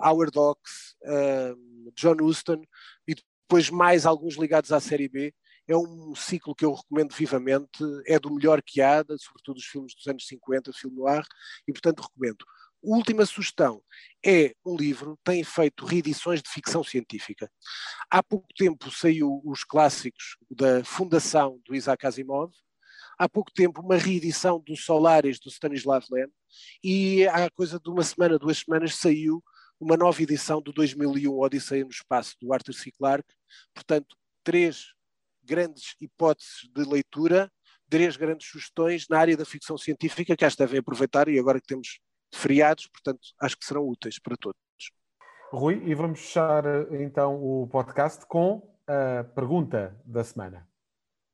Howard 0.00 0.36
Hawks, 0.38 0.94
uh, 1.04 1.92
John 1.94 2.16
Huston 2.22 2.62
e 3.06 3.14
depois 3.14 3.70
mais 3.70 4.06
alguns 4.06 4.36
ligados 4.36 4.72
à 4.72 4.80
série 4.80 5.08
B. 5.08 5.34
É 5.66 5.76
um 5.76 6.14
ciclo 6.14 6.54
que 6.54 6.64
eu 6.64 6.72
recomendo 6.72 7.14
vivamente, 7.14 7.84
é 8.06 8.18
do 8.18 8.32
melhor 8.32 8.62
que 8.62 8.80
há, 8.80 9.04
sobretudo 9.18 9.58
os 9.58 9.66
filmes 9.66 9.94
dos 9.94 10.06
anos 10.06 10.26
50, 10.26 10.72
filme 10.72 10.96
noir, 10.96 11.22
e 11.66 11.72
portanto 11.72 12.00
recomendo. 12.00 12.44
Última 12.82 13.26
sugestão 13.26 13.82
é 14.24 14.54
um 14.64 14.76
livro, 14.76 15.18
tem 15.24 15.42
feito 15.42 15.84
reedições 15.84 16.40
de 16.40 16.48
ficção 16.48 16.84
científica. 16.84 17.50
Há 18.08 18.22
pouco 18.22 18.46
tempo 18.56 18.90
saiu 18.90 19.42
os 19.44 19.64
clássicos 19.64 20.36
da 20.48 20.84
Fundação 20.84 21.60
do 21.66 21.74
Isaac 21.74 22.06
Asimov, 22.06 22.52
há 23.18 23.28
pouco 23.28 23.52
tempo 23.52 23.82
uma 23.82 23.96
reedição 23.96 24.60
do 24.60 24.76
Solaris 24.76 25.40
do 25.40 25.50
Stanislav 25.50 26.04
Lem 26.10 26.28
e 26.82 27.26
há 27.26 27.50
coisa 27.50 27.80
de 27.80 27.90
uma 27.90 28.04
semana, 28.04 28.38
duas 28.38 28.58
semanas 28.58 28.94
saiu 28.94 29.42
uma 29.80 29.96
nova 29.96 30.22
edição 30.22 30.60
do 30.60 30.72
2001 30.72 31.38
Odisseia 31.38 31.84
no 31.84 31.90
Espaço, 31.90 32.36
do 32.40 32.52
Arthur 32.52 32.74
C. 32.74 32.90
Clarke. 32.92 33.34
Portanto, 33.74 34.16
três 34.42 34.92
grandes 35.42 35.94
hipóteses 36.00 36.68
de 36.74 36.84
leitura, 36.84 37.50
três 37.88 38.16
grandes 38.16 38.48
sugestões 38.48 39.06
na 39.08 39.18
área 39.18 39.36
da 39.36 39.44
ficção 39.44 39.78
científica 39.78 40.36
que 40.36 40.44
esta 40.44 40.64
devem 40.64 40.80
aproveitar 40.80 41.28
e 41.28 41.38
agora 41.38 41.60
que 41.60 41.66
temos 41.66 42.00
feriados, 42.34 42.86
portanto, 42.88 43.20
acho 43.40 43.56
que 43.56 43.64
serão 43.64 43.88
úteis 43.88 44.18
para 44.18 44.36
todos. 44.36 44.58
Rui, 45.50 45.82
e 45.86 45.94
vamos 45.94 46.20
fechar 46.20 46.64
então 46.92 47.36
o 47.42 47.66
podcast 47.68 48.26
com 48.26 48.76
a 48.86 49.24
pergunta 49.24 49.98
da 50.04 50.22
semana. 50.22 50.68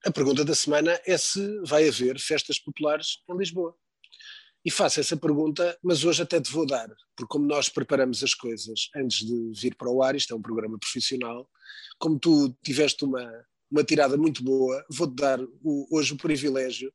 A 0.07 0.13
pergunta 0.13 0.45
da 0.45 0.55
semana 0.55 1.01
é 1.07 1.17
se 1.17 1.61
vai 1.63 1.89
haver 1.89 2.19
festas 2.21 2.59
populares 2.59 3.25
em 3.29 3.37
Lisboa. 3.37 3.75
E 4.65 4.71
faço 4.71 4.99
essa 4.99 5.17
pergunta, 5.17 5.79
mas 5.83 6.05
hoje 6.05 6.23
até 6.23 6.41
te 6.41 6.51
vou 6.51 6.67
dar, 6.67 6.89
porque 7.15 7.31
como 7.31 7.47
nós 7.47 7.69
preparamos 7.69 8.25
as 8.25 8.33
coisas 8.33 8.89
antes 8.97 9.19
de 9.19 9.53
vir 9.61 9.75
para 9.75 9.91
o 9.91 10.03
ar, 10.03 10.17
isto 10.17 10.33
é 10.33 10.37
um 10.37 10.41
programa 10.41 10.79
profissional, 10.79 11.49
como 11.99 12.19
tu 12.19 12.57
tiveste 12.65 13.05
uma, 13.05 13.31
uma 13.71 13.85
tirada 13.85 14.17
muito 14.17 14.43
boa, 14.43 14.83
vou-te 14.91 15.17
dar 15.17 15.39
o, 15.63 15.87
hoje 15.91 16.15
o 16.15 16.17
privilégio 16.17 16.91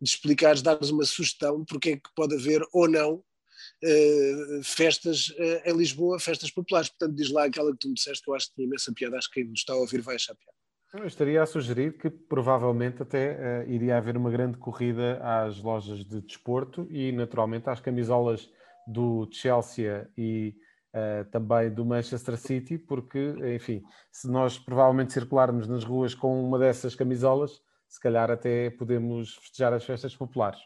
de 0.00 0.10
explicares, 0.10 0.60
dares 0.60 0.90
uma 0.90 1.04
sugestão 1.04 1.64
porque 1.64 1.90
é 1.90 1.96
que 1.96 2.14
pode 2.14 2.34
haver 2.34 2.62
ou 2.70 2.86
não 2.86 3.14
uh, 3.14 4.62
festas 4.62 5.28
uh, 5.30 5.70
em 5.70 5.76
Lisboa, 5.76 6.18
festas 6.18 6.50
populares. 6.50 6.90
Portanto, 6.90 7.16
diz 7.16 7.30
lá 7.30 7.44
aquela 7.44 7.72
que 7.72 7.78
tu 7.78 7.88
me 7.88 7.94
disseste, 7.94 8.26
eu 8.28 8.34
acho 8.34 8.48
que 8.48 8.56
tem 8.56 8.66
imensa 8.66 8.92
piada, 8.92 9.16
acho 9.16 9.30
que 9.30 9.40
quem 9.40 9.48
nos 9.48 9.60
está 9.60 9.72
a 9.72 9.76
ouvir 9.76 10.02
vai 10.02 10.16
achar 10.16 10.34
piada. 10.34 10.55
Eu 10.94 11.04
estaria 11.04 11.42
a 11.42 11.46
sugerir 11.46 11.98
que 11.98 12.08
provavelmente 12.08 13.02
até 13.02 13.64
uh, 13.64 13.70
iria 13.70 13.98
haver 13.98 14.16
uma 14.16 14.30
grande 14.30 14.56
corrida 14.56 15.20
às 15.22 15.60
lojas 15.60 16.04
de 16.04 16.20
desporto 16.20 16.86
e 16.90 17.10
naturalmente 17.12 17.68
às 17.68 17.80
camisolas 17.80 18.48
do 18.86 19.28
Chelsea 19.32 20.08
e 20.16 20.54
uh, 20.94 21.28
também 21.30 21.70
do 21.70 21.84
Manchester 21.84 22.36
City, 22.36 22.78
porque, 22.78 23.34
enfim, 23.54 23.82
se 24.12 24.30
nós 24.30 24.58
provavelmente 24.58 25.12
circularmos 25.12 25.66
nas 25.66 25.84
ruas 25.84 26.14
com 26.14 26.42
uma 26.42 26.58
dessas 26.58 26.94
camisolas, 26.94 27.60
se 27.88 28.00
calhar 28.00 28.30
até 28.30 28.70
podemos 28.70 29.34
festejar 29.34 29.72
as 29.72 29.84
festas 29.84 30.14
populares. 30.14 30.60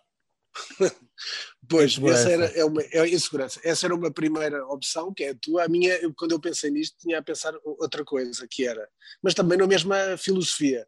pois, 1.68 1.98
essa 1.98 2.30
era 2.30 2.46
é 2.46 2.64
uma 2.64 2.82
é 2.82 3.08
insegurança. 3.08 3.60
Essa 3.62 3.86
era 3.86 3.94
uma 3.94 4.10
primeira 4.10 4.64
opção, 4.66 5.12
que 5.12 5.24
é 5.24 5.30
a 5.30 5.34
tua. 5.34 5.64
A 5.64 5.68
minha, 5.68 5.94
eu, 5.96 6.12
quando 6.14 6.32
eu 6.32 6.40
pensei 6.40 6.70
nisto, 6.70 6.96
tinha 6.98 7.18
a 7.18 7.22
pensar 7.22 7.54
outra 7.64 8.04
coisa, 8.04 8.46
que 8.48 8.66
era, 8.66 8.88
mas 9.22 9.34
também 9.34 9.58
na 9.58 9.66
mesma 9.66 10.16
filosofia, 10.16 10.86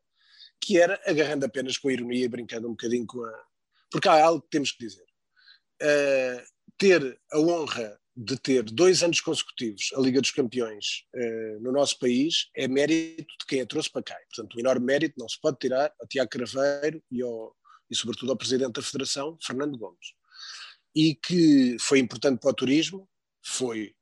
que 0.61 0.79
era 0.79 1.01
agarrando 1.07 1.45
apenas 1.45 1.77
com 1.77 1.89
a 1.89 1.93
ironia 1.93 2.25
e 2.25 2.29
brincando 2.29 2.69
um 2.69 2.73
bocadinho 2.73 3.07
com 3.07 3.25
a. 3.25 3.45
Porque 3.91 4.09
há 4.09 4.25
algo 4.25 4.43
que 4.43 4.51
temos 4.51 4.73
que 4.73 4.87
dizer. 4.87 5.05
Uh, 5.83 6.43
ter 6.79 7.21
a 7.33 7.39
honra 7.41 7.99
de 8.17 8.37
ter 8.39 8.63
dois 8.65 9.03
anos 9.03 9.21
consecutivos 9.21 9.91
a 9.97 10.01
Liga 10.01 10.21
dos 10.21 10.31
Campeões 10.31 11.05
uh, 11.15 11.61
no 11.61 11.73
nosso 11.73 11.99
país 11.99 12.51
é 12.55 12.69
mérito 12.69 13.35
de 13.41 13.47
quem 13.47 13.61
a 13.61 13.67
trouxe 13.67 13.91
para 13.91 14.03
cá. 14.03 14.17
Portanto, 14.35 14.57
um 14.57 14.61
enorme 14.61 14.87
mérito 14.87 15.15
não 15.19 15.29
se 15.29 15.41
pode 15.41 15.59
tirar 15.59 15.93
a 16.01 16.07
Tiago 16.07 16.31
Craveiro 16.31 17.03
e, 17.11 17.23
ao, 17.23 17.57
e, 17.91 17.97
sobretudo, 17.97 18.33
ao 18.33 18.37
Presidente 18.37 18.73
da 18.73 18.83
Federação, 18.83 19.39
Fernando 19.43 19.79
Gomes. 19.79 20.15
E 20.95 21.15
que 21.15 21.77
foi 21.81 21.99
importante 21.99 22.41
para 22.41 22.51
o 22.51 22.55
turismo, 22.55 23.09
foi 23.43 23.95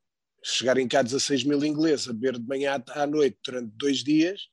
chegarem 0.43 0.89
cá 0.89 1.03
16 1.03 1.45
mil 1.45 1.63
ingleses 1.65 2.09
a 2.09 2.13
beber 2.13 2.39
de 2.39 2.47
manhã 2.47 2.83
à 2.89 3.07
noite 3.07 3.39
durante 3.45 3.73
dois 3.77 4.03
dias, 4.03 4.49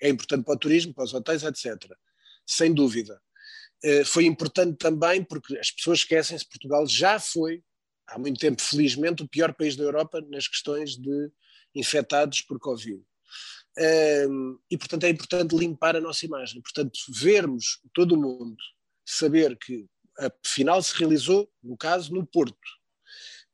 é 0.00 0.08
importante 0.08 0.44
para 0.44 0.54
o 0.54 0.58
turismo, 0.58 0.94
para 0.94 1.04
os 1.04 1.14
hotéis, 1.14 1.42
etc. 1.42 1.92
Sem 2.46 2.72
dúvida. 2.72 3.20
Uh, 3.84 4.04
foi 4.04 4.24
importante 4.24 4.78
também 4.78 5.22
porque 5.22 5.58
as 5.58 5.70
pessoas 5.70 5.98
esquecem-se, 6.00 6.48
Portugal 6.48 6.86
já 6.86 7.18
foi 7.18 7.62
há 8.06 8.18
muito 8.18 8.38
tempo, 8.38 8.60
felizmente, 8.60 9.22
o 9.22 9.28
pior 9.28 9.54
país 9.54 9.76
da 9.76 9.84
Europa 9.84 10.20
nas 10.28 10.46
questões 10.46 10.96
de 10.96 11.30
infectados 11.74 12.42
por 12.42 12.58
Covid. 12.58 13.02
Um, 14.28 14.58
e, 14.70 14.78
portanto, 14.78 15.04
é 15.04 15.10
importante 15.10 15.56
limpar 15.56 15.96
a 15.96 16.00
nossa 16.00 16.24
imagem. 16.24 16.62
Portanto, 16.62 16.98
vermos 17.08 17.80
todo 17.92 18.12
o 18.12 18.20
mundo 18.20 18.56
saber 19.04 19.56
que 19.58 19.86
a 20.18 20.30
final 20.44 20.82
se 20.82 20.96
realizou, 20.96 21.50
no 21.62 21.76
caso, 21.76 22.12
no 22.12 22.26
Porto. 22.26 22.56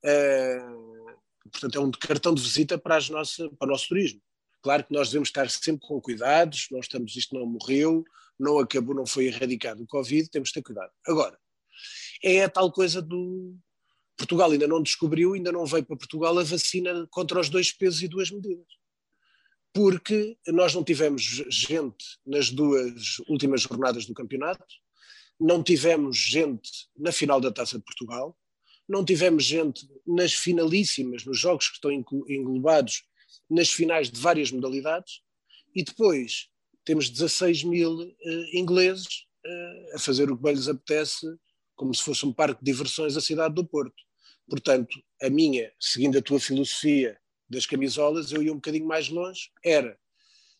Uh, 0.04 1.16
portanto, 1.50 1.76
é 1.76 1.80
um 1.80 1.90
cartão 1.90 2.34
de 2.34 2.42
visita 2.42 2.78
para, 2.78 2.96
as 2.96 3.08
nossa, 3.08 3.48
para 3.58 3.68
o 3.68 3.70
nosso 3.70 3.88
turismo. 3.88 4.20
Claro 4.62 4.84
que 4.84 4.92
nós 4.92 5.08
devemos 5.08 5.28
estar 5.28 5.48
sempre 5.48 5.86
com 5.86 6.00
cuidados, 6.00 6.66
nós 6.70 6.84
estamos, 6.84 7.16
isto 7.16 7.34
não 7.34 7.46
morreu, 7.46 8.04
não 8.38 8.58
acabou, 8.58 8.94
não 8.94 9.06
foi 9.06 9.26
erradicado 9.26 9.82
o 9.82 9.86
Covid, 9.86 10.28
temos 10.28 10.48
de 10.48 10.54
ter 10.54 10.62
cuidado. 10.62 10.92
Agora, 11.06 11.38
é 12.22 12.44
a 12.44 12.48
tal 12.48 12.70
coisa 12.70 13.00
do, 13.00 13.56
Portugal 14.20 14.50
ainda 14.50 14.68
não 14.68 14.82
descobriu, 14.82 15.32
ainda 15.32 15.50
não 15.50 15.64
veio 15.64 15.84
para 15.84 15.96
Portugal 15.96 16.38
a 16.38 16.44
vacina 16.44 17.06
contra 17.10 17.40
os 17.40 17.48
dois 17.48 17.72
pesos 17.72 18.02
e 18.02 18.08
duas 18.08 18.30
medidas. 18.30 18.66
Porque 19.72 20.36
nós 20.48 20.74
não 20.74 20.84
tivemos 20.84 21.22
gente 21.48 22.04
nas 22.26 22.50
duas 22.50 23.18
últimas 23.28 23.62
jornadas 23.62 24.04
do 24.04 24.12
campeonato, 24.12 24.66
não 25.40 25.62
tivemos 25.62 26.18
gente 26.18 26.70
na 26.96 27.10
final 27.10 27.40
da 27.40 27.50
Taça 27.50 27.78
de 27.78 27.84
Portugal, 27.84 28.36
não 28.88 29.04
tivemos 29.04 29.44
gente 29.44 29.88
nas 30.06 30.34
finalíssimas, 30.34 31.24
nos 31.24 31.38
jogos 31.38 31.68
que 31.68 31.74
estão 31.74 31.90
englobados 32.28 33.04
nas 33.48 33.70
finais 33.70 34.10
de 34.10 34.20
várias 34.20 34.50
modalidades, 34.50 35.22
e 35.74 35.82
depois 35.82 36.48
temos 36.84 37.08
16 37.08 37.64
mil 37.64 37.92
uh, 37.92 38.12
ingleses 38.52 39.26
uh, 39.46 39.96
a 39.96 39.98
fazer 39.98 40.30
o 40.30 40.36
que 40.36 40.42
bem 40.42 40.54
lhes 40.54 40.68
apetece, 40.68 41.26
como 41.76 41.94
se 41.94 42.02
fosse 42.02 42.26
um 42.26 42.32
parque 42.32 42.62
de 42.62 42.70
diversões, 42.70 43.16
a 43.16 43.20
cidade 43.20 43.54
do 43.54 43.64
Porto. 43.64 44.02
Portanto, 44.48 45.00
a 45.22 45.30
minha, 45.30 45.72
seguindo 45.78 46.18
a 46.18 46.22
tua 46.22 46.40
filosofia 46.40 47.16
das 47.48 47.64
camisolas, 47.64 48.32
eu 48.32 48.42
ia 48.42 48.52
um 48.52 48.56
bocadinho 48.56 48.86
mais 48.86 49.08
longe, 49.08 49.50
era 49.64 49.96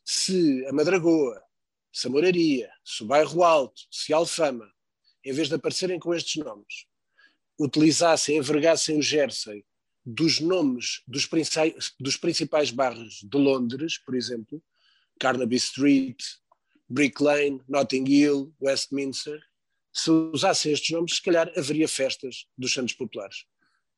se 0.05 0.65
a 0.67 0.73
Madragoa, 0.73 1.43
se 1.93 2.07
a 2.07 2.11
Moraria, 2.11 2.71
se 2.85 3.03
o 3.03 3.07
Bairro 3.07 3.43
Alto, 3.43 3.81
se 3.91 4.13
a 4.13 4.17
Alfama, 4.17 4.71
em 5.25 5.33
vez 5.33 5.49
de 5.49 5.55
aparecerem 5.55 5.99
com 5.99 6.15
estes 6.15 6.43
nomes, 6.43 6.87
utilizassem, 7.59 8.39
envergassem 8.39 8.99
o 8.99 9.03
jersey 9.03 9.65
dos 10.05 10.41
nomes 10.41 11.03
dos 11.07 11.27
principais, 11.27 11.93
dos 12.01 12.17
principais 12.17 12.71
bairros 12.71 13.21
de 13.23 13.39
Londres, 13.39 13.99
por 13.99 14.15
exemplo, 14.15 14.63
Carnaby 15.19 15.57
Street, 15.57 16.23
Brick 16.89 17.23
Lane, 17.23 17.63
Notting 17.69 18.09
Hill, 18.09 18.55
Westminster, 18.61 19.41
se 19.93 20.11
usassem 20.11 20.73
estes 20.73 20.91
nomes, 20.91 21.17
se 21.17 21.23
calhar 21.23 21.53
haveria 21.57 21.87
festas 21.87 22.47
dos 22.57 22.73
Santos 22.73 22.95
Populares. 22.95 23.45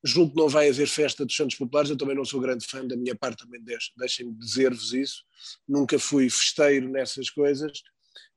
Julgo 0.05 0.33
que 0.33 0.37
não 0.37 0.49
vai 0.49 0.69
haver 0.69 0.89
festa 0.89 1.25
dos 1.25 1.37
Santos 1.37 1.57
Populares, 1.57 1.91
eu 1.91 1.97
também 1.97 2.17
não 2.17 2.25
sou 2.25 2.41
grande 2.41 2.67
fã, 2.67 2.85
da 2.87 2.97
minha 2.97 3.15
parte 3.15 3.45
também 3.45 3.63
deixem-me 3.97 4.35
dizer-vos 4.35 4.93
isso, 4.93 5.23
nunca 5.69 5.99
fui 5.99 6.29
festeiro 6.29 6.89
nessas 6.89 7.31
coisas, 7.31 7.71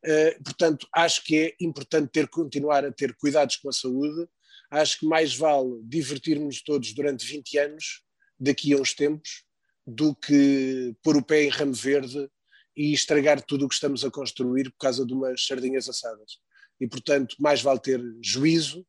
uh, 0.05 0.43
portanto 0.43 0.87
acho 0.93 1.23
que 1.23 1.35
é 1.37 1.55
importante 1.59 2.11
ter, 2.11 2.27
continuar 2.27 2.85
a 2.85 2.91
ter 2.91 3.15
cuidados 3.15 3.55
com 3.55 3.69
a 3.69 3.73
saúde, 3.73 4.27
acho 4.69 4.99
que 4.99 5.07
mais 5.07 5.35
vale 5.35 5.81
divertirmos 5.83 6.61
todos 6.61 6.93
durante 6.93 7.25
20 7.25 7.57
anos, 7.57 8.03
daqui 8.39 8.73
a 8.73 8.77
uns 8.77 8.93
tempos, 8.93 9.43
do 9.85 10.15
que 10.15 10.95
pôr 11.03 11.17
o 11.17 11.23
pé 11.23 11.43
em 11.43 11.49
ramo 11.49 11.73
verde 11.73 12.29
e 12.75 12.91
estragar 12.91 13.41
tudo 13.41 13.65
o 13.65 13.69
que 13.69 13.75
estamos 13.75 14.03
a 14.03 14.11
construir 14.11 14.69
por 14.71 14.79
causa 14.79 15.05
de 15.05 15.13
umas 15.13 15.45
sardinhas 15.45 15.87
assadas. 15.87 16.39
E 16.79 16.87
portanto 16.87 17.35
mais 17.39 17.61
vale 17.61 17.79
ter 17.79 18.01
juízo, 18.21 18.85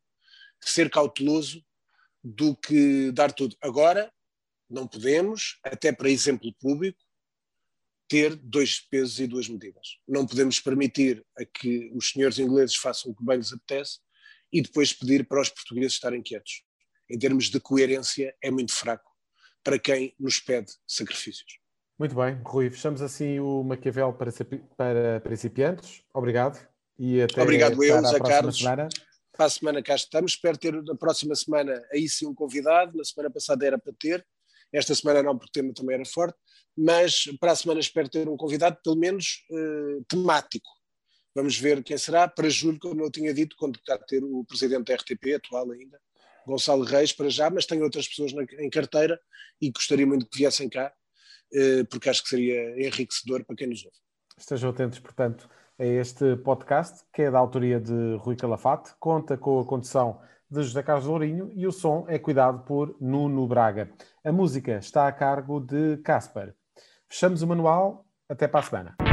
ser 0.60 0.90
cauteloso, 0.90 1.62
do 2.28 2.56
que 2.56 3.12
dar 3.12 3.32
tudo. 3.32 3.56
Agora, 3.60 4.12
não 4.68 4.84
podemos, 4.88 5.60
até 5.62 5.92
para 5.92 6.10
exemplo 6.10 6.52
público, 6.60 6.98
ter 8.08 8.34
dois 8.34 8.80
pesos 8.80 9.20
e 9.20 9.28
duas 9.28 9.48
medidas. 9.48 9.98
Não 10.08 10.26
podemos 10.26 10.58
permitir 10.58 11.24
a 11.38 11.44
que 11.44 11.90
os 11.94 12.10
senhores 12.10 12.38
ingleses 12.40 12.74
façam 12.74 13.12
o 13.12 13.14
que 13.14 13.24
bem 13.24 13.36
lhes 13.36 13.52
apetece 13.52 14.00
e 14.52 14.60
depois 14.60 14.92
pedir 14.92 15.26
para 15.26 15.40
os 15.40 15.50
portugueses 15.50 15.92
estarem 15.92 16.20
quietos. 16.20 16.64
Em 17.08 17.16
termos 17.16 17.48
de 17.48 17.60
coerência, 17.60 18.34
é 18.42 18.50
muito 18.50 18.72
fraco 18.72 19.08
para 19.62 19.78
quem 19.78 20.12
nos 20.18 20.40
pede 20.40 20.72
sacrifícios. 20.86 21.60
Muito 21.96 22.14
bem, 22.14 22.40
Rui, 22.44 22.70
fechamos 22.70 23.00
assim 23.00 23.38
o 23.38 23.62
Maquiavel 23.62 24.12
para, 24.12 24.32
para 24.76 25.20
principiantes. 25.20 26.02
Obrigado. 26.12 26.58
E 26.98 27.22
até 27.22 27.40
Obrigado 27.40 27.82
eu, 27.82 28.04
Zé 28.04 28.18
Carlos. 28.18 28.58
Semana 28.58 28.88
para 29.36 29.46
a 29.46 29.50
semana 29.50 29.82
cá 29.82 29.94
estamos. 29.94 30.32
Espero 30.32 30.56
ter 30.56 30.72
na 30.82 30.94
próxima 30.94 31.34
semana 31.34 31.82
aí 31.92 32.08
sim 32.08 32.26
um 32.26 32.34
convidado. 32.34 32.96
Na 32.96 33.04
semana 33.04 33.30
passada 33.30 33.66
era 33.66 33.78
para 33.78 33.92
ter, 33.92 34.26
esta 34.72 34.94
semana 34.94 35.22
não, 35.22 35.38
porque 35.38 35.50
o 35.50 35.62
tema 35.62 35.74
também 35.74 35.94
era 35.94 36.04
forte. 36.04 36.36
Mas 36.76 37.24
para 37.38 37.52
a 37.52 37.56
semana 37.56 37.80
espero 37.80 38.08
ter 38.08 38.28
um 38.28 38.36
convidado, 38.36 38.78
pelo 38.82 38.96
menos 38.96 39.44
uh, 39.50 40.04
temático. 40.08 40.68
Vamos 41.34 41.58
ver 41.58 41.82
quem 41.82 41.98
será. 41.98 42.26
Para 42.26 42.48
julho, 42.48 42.78
como 42.78 43.02
eu 43.02 43.10
tinha 43.10 43.32
dito, 43.32 43.56
quando 43.58 43.76
está 43.76 43.94
a 43.94 43.98
ter 43.98 44.22
o 44.24 44.44
presidente 44.44 44.84
da 44.84 44.94
RTP, 44.94 45.34
atual 45.36 45.70
ainda, 45.70 46.00
Gonçalo 46.46 46.84
Reis, 46.84 47.12
para 47.12 47.28
já, 47.28 47.50
mas 47.50 47.66
tenho 47.66 47.82
outras 47.82 48.08
pessoas 48.08 48.32
na, 48.32 48.42
em 48.58 48.70
carteira 48.70 49.20
e 49.60 49.70
gostaria 49.70 50.06
muito 50.06 50.26
que 50.26 50.38
viessem 50.38 50.68
cá, 50.68 50.92
uh, 51.52 51.86
porque 51.86 52.08
acho 52.08 52.22
que 52.22 52.28
seria 52.28 52.86
enriquecedor 52.86 53.44
para 53.44 53.56
quem 53.56 53.66
nos 53.66 53.84
ouve. 53.84 53.96
Estejam 54.38 54.70
atentos, 54.70 54.98
portanto, 54.98 55.48
este 55.78 56.36
podcast, 56.36 57.04
que 57.12 57.22
é 57.22 57.30
da 57.30 57.38
autoria 57.38 57.78
de 57.78 58.16
Rui 58.16 58.36
Calafate, 58.36 58.92
conta 58.98 59.36
com 59.36 59.60
a 59.60 59.64
condução 59.64 60.20
de 60.50 60.62
José 60.62 60.82
Carlos 60.82 61.06
Lourinho 61.06 61.50
e 61.54 61.66
o 61.66 61.72
som 61.72 62.04
é 62.08 62.18
cuidado 62.18 62.60
por 62.64 62.96
Nuno 63.00 63.46
Braga. 63.46 63.90
A 64.24 64.32
música 64.32 64.78
está 64.78 65.06
a 65.06 65.12
cargo 65.12 65.60
de 65.60 65.98
Casper. 65.98 66.54
Fechamos 67.08 67.42
o 67.42 67.46
manual, 67.46 68.04
até 68.28 68.48
para 68.48 68.60
a 68.60 68.62
semana. 68.62 69.05